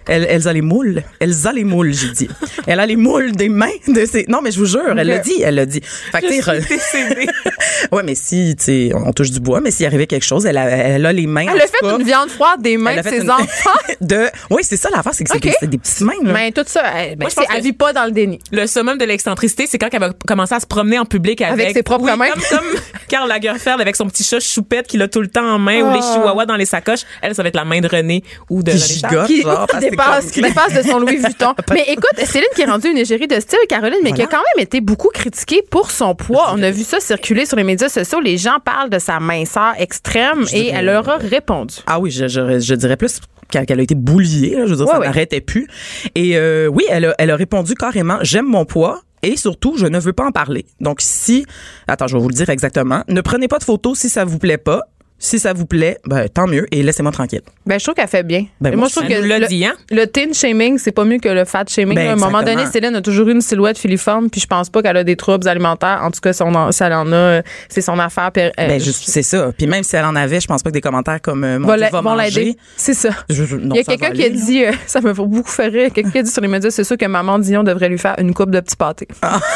[0.07, 1.03] Elle, elles a les moules.
[1.19, 2.29] Elles a les moules, j'ai dit.
[2.65, 4.25] Elle a les moules des mains de ses.
[4.27, 5.41] Non, mais je vous jure, elle l'a dit.
[5.43, 5.81] Elle l'a dit.
[5.83, 10.25] Fait que, ouais, mais si, tu sais, on touche du bois, mais s'il arrivait quelque
[10.25, 11.45] chose, elle a, elle a les mains.
[11.53, 13.69] Elle a fait cas, une viande froide des mains elle de ses une- enfants.
[14.01, 14.27] de.
[14.49, 16.13] Oui, c'est ça l'affaire, c'est que c'est des, des petites mains.
[16.23, 16.33] Là.
[16.33, 18.11] Mais tout ça, elle, ben, Moi, je pense c'est- elle que- vit pas dans le
[18.11, 18.39] déni.
[18.51, 21.61] Le summum de l'excentricité, c'est quand elle va commencer à se promener en public avec,
[21.65, 22.29] Avec ses propres Oui, mains.
[22.29, 22.79] Comme, comme
[23.09, 25.91] Karl Lagerfeld avec son petit chat choupette qu'il a tout le temps en main ou
[25.93, 26.13] les Ah.
[26.13, 27.01] chihuahuas dans les sacoches.
[27.21, 29.27] Elle, ça va être la main de René ou de Qui René Charles.
[29.27, 31.53] Qui, genre, dépasse, qui dépasse de son Louis Vuitton.
[31.73, 34.37] mais écoute, Céline qui est rendue une égérie de style, Caroline, mais qui a quand
[34.55, 36.51] même été beaucoup critiquée pour son poids.
[36.53, 38.19] On a vu ça circuler sur les médias sociaux.
[38.21, 41.75] Les gens parlent de sa minceur extrême et elle leur a répondu.
[41.87, 44.55] Ah oui, je, je, je dirais plus qu'elle qu'elle a été bouliée.
[44.55, 45.05] Là, je veux dire, Ouais, ça ouais.
[45.07, 45.67] n'arrêtait plus.
[46.13, 49.01] Et euh, oui, elle a, elle a répondu carrément, j'aime mon poids.
[49.23, 50.65] Et surtout, je ne veux pas en parler.
[50.79, 51.45] Donc, si,
[51.87, 53.03] attends, je vais vous le dire exactement.
[53.07, 54.83] Ne prenez pas de photos si ça vous plaît pas.
[55.21, 57.41] Si ça vous plaît, ben, tant mieux et laissez-moi tranquille.
[57.65, 58.45] Ben, je trouve qu'elle fait bien.
[58.61, 59.73] Ben, moi, je trouve que le, dit, hein?
[59.91, 61.93] le teen shaming, c'est pas mieux que le fat shaming.
[61.95, 62.65] Ben, à un moment donné.
[62.67, 65.47] Céline a toujours eu une silhouette filiforme, puis je pense pas qu'elle a des troubles
[65.49, 65.99] alimentaires.
[66.03, 68.31] En tout cas, son, si elle en a, euh, c'est son affaire.
[68.31, 69.51] Puis, euh, Ben, juste, c'est ça.
[69.57, 71.67] Puis même si elle en avait, je pense pas que des commentaires comme euh, mon
[71.67, 72.29] va Dieu, la- va vont manger.
[72.45, 72.57] l'aider.
[72.77, 73.09] C'est ça.
[73.29, 75.21] Je- je- non, Il y a ça quelqu'un qui a dit, euh, ça me fait
[75.21, 77.89] beaucoup faire rire, quelqu'un qui a dit sur les médias sociaux que Maman Dion devrait
[77.89, 79.07] lui faire une coupe de petits pâtés.
[79.21, 79.39] Ah.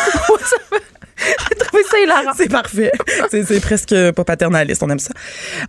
[1.49, 2.31] J'ai trouvé ça hilarant.
[2.35, 2.91] C'est parfait.
[3.29, 5.11] c'est, c'est presque pas paternaliste, on aime ça.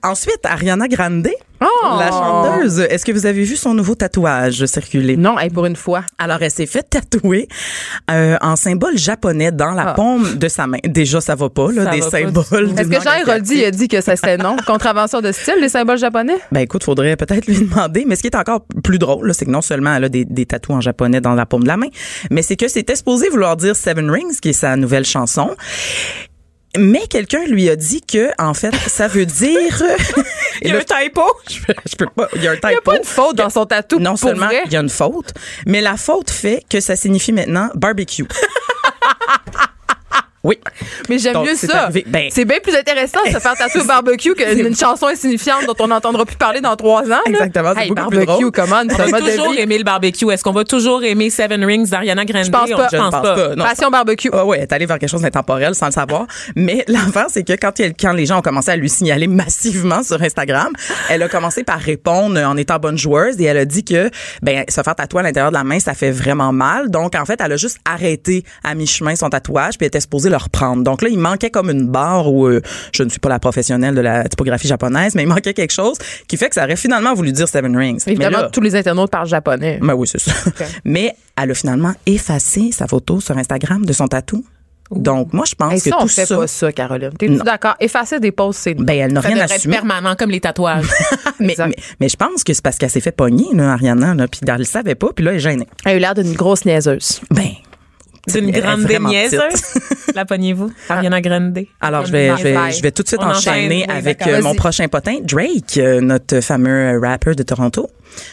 [0.03, 1.29] Ensuite, Ariana Grande,
[1.61, 1.99] Oh!
[1.99, 2.81] la chanteuse.
[2.81, 5.17] Est-ce que vous avez vu son nouveau tatouage circuler?
[5.17, 6.03] Non, hey, pour une fois.
[6.19, 7.49] Alors, elle s'est fait tatouer
[8.11, 9.95] euh, en symbole japonais dans la Ah.
[9.95, 10.79] paume de sa main.
[10.85, 12.71] Déjà, ça va pas, là, Ça des symboles.
[12.77, 14.57] Est-ce que Jean Héroldi a dit que ça c'était non?
[14.67, 16.37] Contravention de style, les symboles japonais?
[16.53, 18.05] Ben écoute, faudrait peut-être lui demander.
[18.07, 20.47] Mais ce qui est encore plus drôle, c'est que non seulement elle a des, des
[20.47, 21.89] tatous en japonais dans la paume de la main,
[22.31, 25.44] mais c'est que c'était supposé vouloir dire Seven Rings, qui est sa nouvelle chanson.
[26.77, 29.83] Mais quelqu'un lui a dit que, en fait, ça veut dire.
[30.63, 31.23] Il y a un typo.
[31.49, 32.29] Je, je peux pas.
[32.35, 32.69] Il y a un typo.
[32.69, 33.99] Il n'y a pas une faute dans son tatou.
[34.01, 34.63] Non pour seulement vrai.
[34.67, 35.33] il y a une faute,
[35.67, 38.27] mais la faute fait que ça signifie maintenant barbecue.
[40.45, 40.59] Oui.
[41.09, 41.89] Mais j'aime mieux ça.
[42.07, 45.75] Ben- c'est bien plus intéressant de se faire tatouer au barbecue qu'une chanson insignifiante dont
[45.81, 47.09] on n'entendra plus parler dans trois ans.
[47.09, 47.21] là.
[47.27, 48.53] Exactement, c'est Hey, beaucoup plus barbecue, drôle.
[48.53, 50.31] comment On va toujours aimer le barbecue.
[50.31, 52.45] Est-ce qu'on va toujours aimer Seven Rings d'Ariana Grande?
[52.45, 52.89] Je pense On- pas.
[52.93, 53.57] Je pense pas.
[53.57, 54.31] Non, Passion barbecue.
[54.33, 56.27] Ah ouais, elle est allée vers quelque chose d'intemporel sans le savoir.
[56.57, 60.03] Mais l'affaire, c'est que quand, elle- quand les gens ont commencé à lui signaler massivement
[60.03, 60.73] sur Instagram,
[61.09, 64.11] elle a commencé par répondre en étant bonne joueuse et elle a dit que
[64.43, 66.91] ben se faire tatouer à l'intérieur de la main, ça fait vraiment mal.
[66.91, 70.31] Donc en fait, elle a juste arrêté à mi-chemin son tatouage puis elle était supposée
[70.35, 70.83] le reprendre.
[70.83, 72.61] Donc là, il manquait comme une barre où euh,
[72.93, 75.97] je ne suis pas la professionnelle de la typographie japonaise, mais il manquait quelque chose
[76.29, 78.03] qui fait que ça aurait finalement voulu dire Seven Rings.
[78.07, 79.79] Mais Évidemment, là- tous les internautes parlent japonais.
[79.83, 80.33] ben oui, c'est ça.
[80.85, 84.45] Mais elle a finalement effacé sa photo sur Instagram de son tatou.
[84.91, 86.37] Donc, moi, je pense Hey, que ça, on tout fait ça.
[86.37, 87.11] pas ça, Caroline.
[87.23, 87.43] Non.
[87.43, 87.75] d'accord?
[87.81, 88.75] Effacer des posts, c'est...
[88.75, 89.77] Ben, elle n'a rien assumé.
[89.77, 90.85] permanent comme les tatouages.
[91.41, 91.57] Mais,
[92.01, 94.57] mais je pense que c'est parce qu'elle s'est fait pogner, là, Ariana, là, puis elle
[94.59, 95.67] le savait pas, puis là, elle est gênée.
[95.85, 97.21] Elle a eu l'air d'une grosse niaiseuse.
[97.31, 97.49] Ben.
[98.27, 99.41] C'est une grande niaiseuse.
[100.15, 100.73] La pognez-vous?
[100.89, 101.59] Ariana Grande.
[101.81, 104.89] Alors, je vais, je vais, je vais tout de suite enchaîner avec euh, mon prochain
[104.89, 107.89] potin, Drake, euh, notre fameux rapper de Toronto.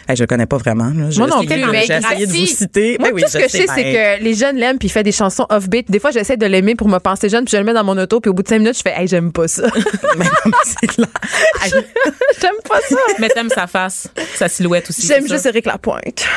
[0.07, 0.91] Hey, je le connais pas vraiment.
[0.95, 1.09] Là.
[1.09, 1.55] Je Moi non plus,
[1.87, 2.97] J'ai essayé de vous citer.
[2.99, 4.87] Moi, Ben oui, tout ce que je sais, c'est ben, que les jeunes l'aiment puis
[4.87, 5.89] il fait des chansons off-beat.
[5.89, 7.97] Des fois, j'essaie de l'aimer pour me penser jeune puis je le mets dans mon
[7.97, 9.63] auto puis au bout de cinq minutes, je fais, hey, j'aime pas ça.
[10.17, 10.25] mais
[10.63, 11.07] c'est clair.
[12.41, 12.95] j'aime pas ça.
[13.19, 15.07] Mais t'aimes sa face, sa silhouette aussi.
[15.07, 16.27] J'aime juste Eric Lapointe.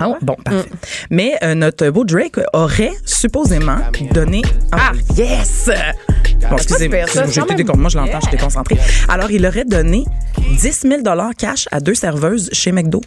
[0.00, 0.16] Ah ouais?
[0.22, 0.68] Bon, parfait.
[1.10, 3.78] Mais euh, notre beau Drake aurait supposément
[4.12, 4.42] donné.
[4.72, 5.70] Ah, yes!
[6.50, 7.06] Bon, excusez-moi,
[7.76, 8.78] moi je l'entends, je suis déconcentrée.
[9.08, 10.04] Alors, il aurait donné
[10.58, 11.02] 10 000
[11.38, 13.00] cash à deux serveuses chez McDo.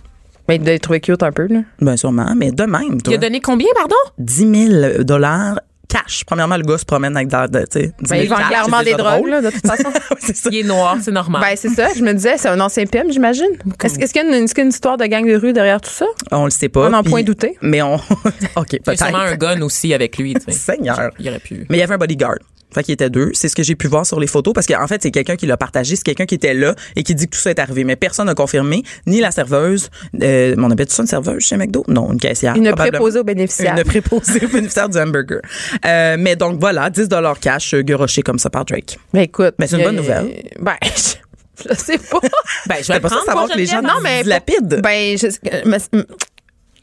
[0.47, 1.59] Mais il doit être trouvé cute un peu, là.
[1.81, 3.95] Ben sûrement, mais de même, Il a donné combien, pardon?
[4.17, 6.23] 10 000 dollars cash.
[6.25, 8.35] Premièrement, le gars se promène avec de, de, tu sais, 10 Ben, 000 il vend
[8.37, 9.29] cash, clairement c'est des drogues, drôle.
[9.29, 9.89] là, de toute façon.
[10.19, 10.49] Ça.
[10.51, 11.41] Il est noir, c'est normal.
[11.41, 11.87] ben, c'est ça.
[11.95, 13.45] Je me disais, c'est un ancien PM, j'imagine.
[13.83, 15.35] Est-ce est-ce qu'il y a une, est-ce qu'il y a une histoire de gang de
[15.35, 16.05] rue derrière tout ça?
[16.31, 16.87] On le sait pas.
[16.87, 17.57] On n'en puis- point douter.
[17.61, 17.95] Mais on.
[18.55, 19.39] OK, il y a sûrement un peut-être.
[19.39, 20.33] gun aussi avec lui.
[20.33, 20.51] tu sais.
[20.51, 21.11] Seigneur.
[21.19, 21.65] Il aurait pu.
[21.69, 22.35] Mais il y avait un bodyguard.
[22.73, 23.31] Fait qu'il était deux.
[23.33, 25.45] C'est ce que j'ai pu voir sur les photos parce qu'en fait, c'est quelqu'un qui
[25.45, 25.95] l'a partagé.
[25.95, 27.83] C'est quelqu'un qui était là et qui dit que tout ça est arrivé.
[27.83, 29.89] Mais personne n'a confirmé, ni la serveuse.
[30.21, 31.83] Euh, on appelle ça une serveuse chez McDo?
[31.87, 32.55] Non, une caissière.
[32.55, 33.75] Une préposée aux bénéficiaires.
[33.77, 35.39] Une préposée aux bénéficiaires du hamburger.
[35.85, 37.07] Euh, mais donc voilà, 10
[37.41, 38.99] cash euh, garoché comme ça par Drake.
[39.13, 39.55] Ben, écoute.
[39.59, 40.43] Mais c'est une bonne nouvelle.
[40.59, 42.19] Ben, je, je sais pas.
[42.67, 43.81] Ben, je vais ça prendre savoir pour que les gens.
[43.81, 44.81] Non, mais- dilapident?
[44.81, 45.27] Ben, je,
[45.65, 46.03] mais-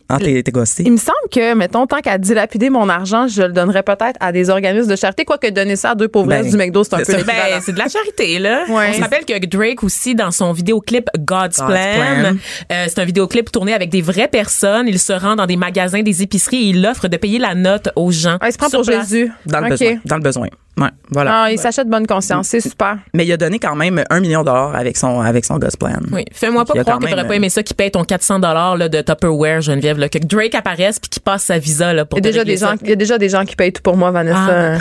[0.08, 0.82] Ah, t'es t'es gossé.
[0.84, 4.32] il me semble que, mettons, tant qu'à dilapider mon argent, je le donnerais peut-être à
[4.32, 5.24] des organismes de charité.
[5.24, 7.24] Quoique donner ça à deux pauvresses Ben, du McDo, c'est un c'est peu.
[7.24, 8.64] Ben, c'est de la charité, là.
[8.68, 8.88] Ouais.
[8.90, 11.66] On se rappelle que Drake aussi, dans son vidéoclip God's, God's Plan,
[12.20, 12.36] Plan.
[12.72, 14.88] euh, c'est un vidéoclip tourné avec des vraies personnes.
[14.88, 17.88] Il se rend dans des magasins, des épiceries et il offre de payer la note
[17.96, 18.36] aux gens.
[18.40, 19.08] Ah, il se prend Sur pour place.
[19.08, 19.30] Jésus.
[19.46, 19.94] Dans le besoin.
[20.04, 20.48] Dans le besoin.
[20.76, 21.42] Ouais, voilà.
[21.44, 22.48] Ah, il s'achète bonne conscience.
[22.48, 22.98] C'est super.
[23.12, 25.76] Mais il a donné quand même un million de dollars avec son, avec son God's
[25.76, 25.98] Plan.
[26.10, 26.24] Oui.
[26.32, 29.60] Fais-moi pas croire que t'aurais pas aimé ça qui paye ton 400 dollars de Tupperware,
[29.60, 32.32] Geneviève, là, que Drake apparaisse puis qu'il passe sa visa là pour Il y, a
[32.32, 32.70] déjà des ça.
[32.70, 34.76] gens, il y a déjà des gens qui payent tout pour moi, Vanessa.
[34.76, 34.78] Ah.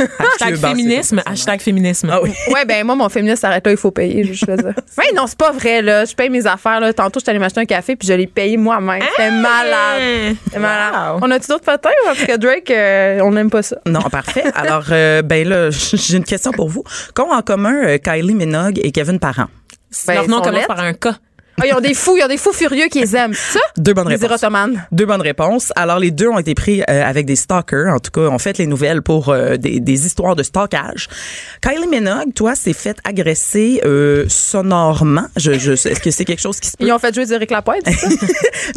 [0.40, 2.08] Hashtag féminisme, hashtag féminisme.
[2.10, 2.32] Ah oui.
[2.52, 4.24] Ouais, ben moi, mon féministe s'arrête là, il faut payer.
[4.24, 4.62] Je fais ça.
[4.98, 6.04] Ouais, non, c'est pas vrai, là.
[6.04, 6.92] Je paye mes affaires, là.
[6.92, 9.02] Tantôt, je suis allée m'acheter un café, puis je l'ai payé moi-même.
[9.16, 10.36] C'était malade.
[10.44, 11.14] C'était malade.
[11.14, 11.20] Wow.
[11.22, 11.90] On a-tu d'autres potins?
[12.04, 13.76] Parce que Drake, euh, on n'aime pas ça.
[13.86, 14.44] Non, parfait.
[14.54, 16.84] Alors, euh, ben là, j'ai une question pour vous.
[17.14, 19.46] Qu'ont en commun euh, Kylie Minogue et Kevin Parent?
[20.06, 20.68] Ben, nom sont commence lettres.
[20.68, 21.08] par un K.
[21.60, 23.34] Ah, ils ont des fous, ils ont des fous furieux qui les aiment.
[23.34, 23.60] Ça?
[23.76, 24.44] Deux bonnes Les réponses.
[24.92, 25.72] Deux bonnes réponses.
[25.76, 27.92] Alors, les deux ont été pris euh, avec des stalkers.
[27.94, 31.08] En tout cas, on fait les nouvelles pour euh, des, des histoires de stalkage.
[31.60, 35.26] Kylie Minogue, toi, s'est fait agresser euh, sonorement.
[35.36, 36.84] Je, je, Est-ce que c'est quelque chose qui se peut?
[36.86, 38.26] Ils ont fait jouer d'Éric Lapointe, c'est ça?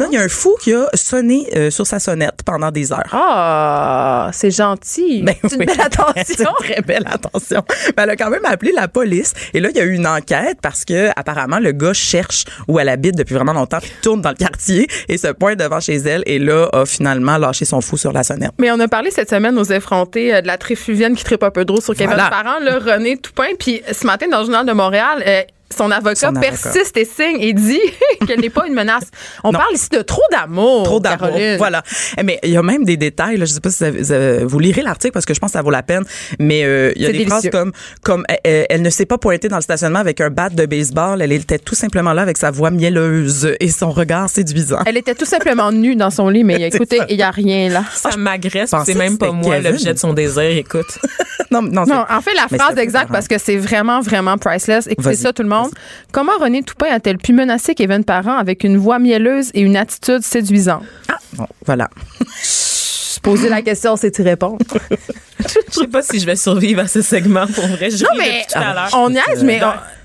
[0.00, 2.92] Non, il y a un fou qui a sonné euh, sur sa sonnette pendant des
[2.92, 3.08] heures.
[3.12, 5.22] Ah, c'est gentil.
[5.24, 5.66] Ben c'est une oui.
[5.66, 6.12] belle attention.
[6.26, 7.62] C'est une très belle attention.
[7.96, 9.32] Mais elle a quand même appelé la police.
[9.52, 12.78] Et là, il y a eu une enquête parce que apparemment le gars cherche où
[12.78, 15.96] elle habite depuis vraiment longtemps, puis tourne dans le quartier et se pointe devant chez
[15.96, 16.22] elle.
[16.26, 18.52] Et là, a finalement lâché son fou sur la sonnette.
[18.58, 21.50] Mais on a parlé cette semaine aux effrontés euh, de la tréfluvienne qui tripe un
[21.50, 22.30] peu trop sur Kevin Voilà.
[22.30, 23.54] Parent, là, René Toupin.
[23.58, 25.42] Puis ce matin, dans le journal de Montréal, euh,
[25.76, 26.48] son avocat Son avocat.
[26.50, 27.80] persiste et signe et dit
[28.26, 29.04] qu'elle n'est pas une menace.
[29.42, 29.58] On Non.
[29.58, 30.84] parle ici de trop d'amour.
[30.84, 31.30] Trop d'amour.
[31.58, 31.82] Voilà.
[32.18, 33.36] Eh, Mais il y a même des détails.
[33.36, 33.84] Là, je sais pas si
[34.44, 36.04] vous, lirez l'article parce que je pense que ça vaut la peine.
[36.38, 37.50] Mais euh, il y a des délicieux.
[37.50, 37.72] phrases comme
[38.02, 40.66] comme euh, euh, elle ne s'est pas pointée dans le stationnement avec un bat de
[40.66, 41.20] baseball.
[41.22, 44.78] Elle était tout simplement là avec sa voix mielleuse et son regard séduisant.
[44.86, 47.84] Elle était tout simplement nue dans son lit, mais écoutez, il n'y a rien là.
[47.94, 50.98] Ça m'agresse, pensais c'est même pas moi l'objet de son désir, écoute.
[51.50, 54.86] non, non, Non, en fait, la phrase exacte, parce que c'est vraiment, vraiment priceless.
[54.88, 55.63] Écoutez ça, tout le monde.
[56.12, 60.22] Comment René Toupin a-t-elle pu menacer Kevin Parent avec une voix mielleuse et une attitude
[60.22, 60.82] séduisante?
[61.34, 61.90] Bon, voilà.
[63.22, 64.58] Poser la question, c'est y répondre.
[65.40, 67.90] Je sais pas si je vais survivre à ce segment pour vrai.
[67.90, 69.60] Je Non, mais tout à on niaise, mais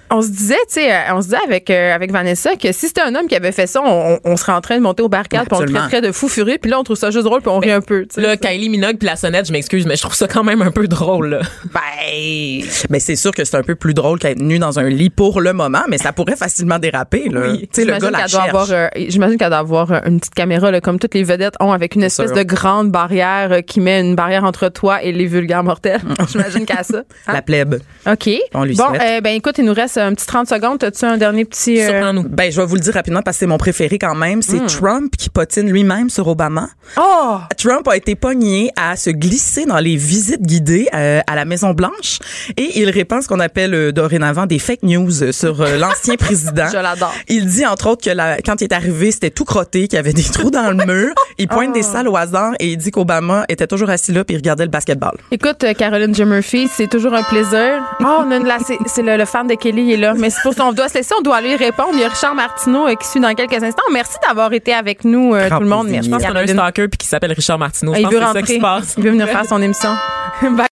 [0.10, 2.88] on, se disait, tu sais, euh, on se disait avec, euh, avec Vanessa que si
[2.88, 5.10] c'était un homme qui avait fait ça, on, on serait en train de monter au
[5.10, 7.41] barricade, puis on le traiterait de fou furieux, puis là, on trouve ça juste drôle,
[7.41, 8.03] puis on rit un peu.
[8.03, 8.22] tu sais.
[8.22, 10.72] Là, Kylie Minogue puis la sonnette, je m'excuse, mais je trouve ça quand même un
[10.72, 11.30] peu drôle.
[11.30, 11.39] Là.
[11.74, 15.10] Ben, mais c'est sûr que c'est un peu plus drôle qu'être nu dans un lit
[15.10, 17.30] pour le moment, mais ça pourrait facilement déraper.
[17.30, 17.41] Là.
[17.51, 17.62] Oui.
[17.62, 18.49] Tu sais, le J'imagine gars la qu'elle doit cherche.
[18.49, 21.55] avoir, euh, J'imagine qu'elle doit avoir euh, une petite caméra, là, comme toutes les vedettes
[21.60, 22.36] ont, avec une espèce sûr.
[22.38, 26.01] de grande barrière euh, qui met une barrière entre toi et les vulgaires mortels.
[26.32, 27.03] J'imagine qu'elle a ça.
[27.28, 27.34] Hein?
[27.34, 27.76] La plèbe.
[28.10, 28.30] OK.
[28.53, 30.84] On lui bon, euh, ben écoute, il nous reste un petit 30 secondes.
[30.84, 31.82] As-tu un dernier petit...
[31.82, 32.24] euh, Surprends-nous.
[32.30, 34.41] Ben, je vais vous le dire rapidement parce que c'est mon préféré quand même.
[34.41, 36.70] C'est Trump qui potine lui-même sur Obama.
[36.97, 37.38] Oh!
[37.58, 41.72] Trump a été pogné à se glisser dans les visites guidées euh, à la Maison
[41.72, 42.20] Blanche
[42.58, 46.16] et il répand ce qu'on appelle euh, dorénavant des fake news euh, sur euh, l'ancien
[46.16, 46.68] président.
[46.72, 47.14] Je l'adore.
[47.28, 50.00] Il dit entre autres que la- quand il est arrivé, c'était tout crotté, qu'il y
[50.00, 51.14] avait des trous dans le mur.
[51.38, 54.36] Il pointe des salles au hasard et il dit qu'Obama était toujours assis là puis
[54.36, 55.18] il regardait le basketball.
[55.32, 56.26] Écoute, euh, Caroline J.
[56.26, 57.82] Murphy, c'est toujours un plaisir.
[58.02, 60.14] Oh, on a une, là, c'est, c'est le, le fan de Kelly, il est là.
[60.16, 61.90] Mais c'est pour ça, on doit se laisser, on doit aller répondre.
[61.94, 63.84] Il y a Richard Martineau euh, qui suit dans quelques instants.
[63.92, 65.88] Merci d'avoir été avec nous, euh, tout le monde.
[65.90, 66.10] Merci.
[66.10, 67.94] Je pense qu'on a un stalker puis qui s'appelle Richard Martineau.
[67.94, 68.82] Ah, Je il pense veut que c'est ça qui rentrer.
[68.84, 68.96] se passe.
[68.98, 69.90] Il veut venir faire son émission.
[70.42, 70.68] Bye.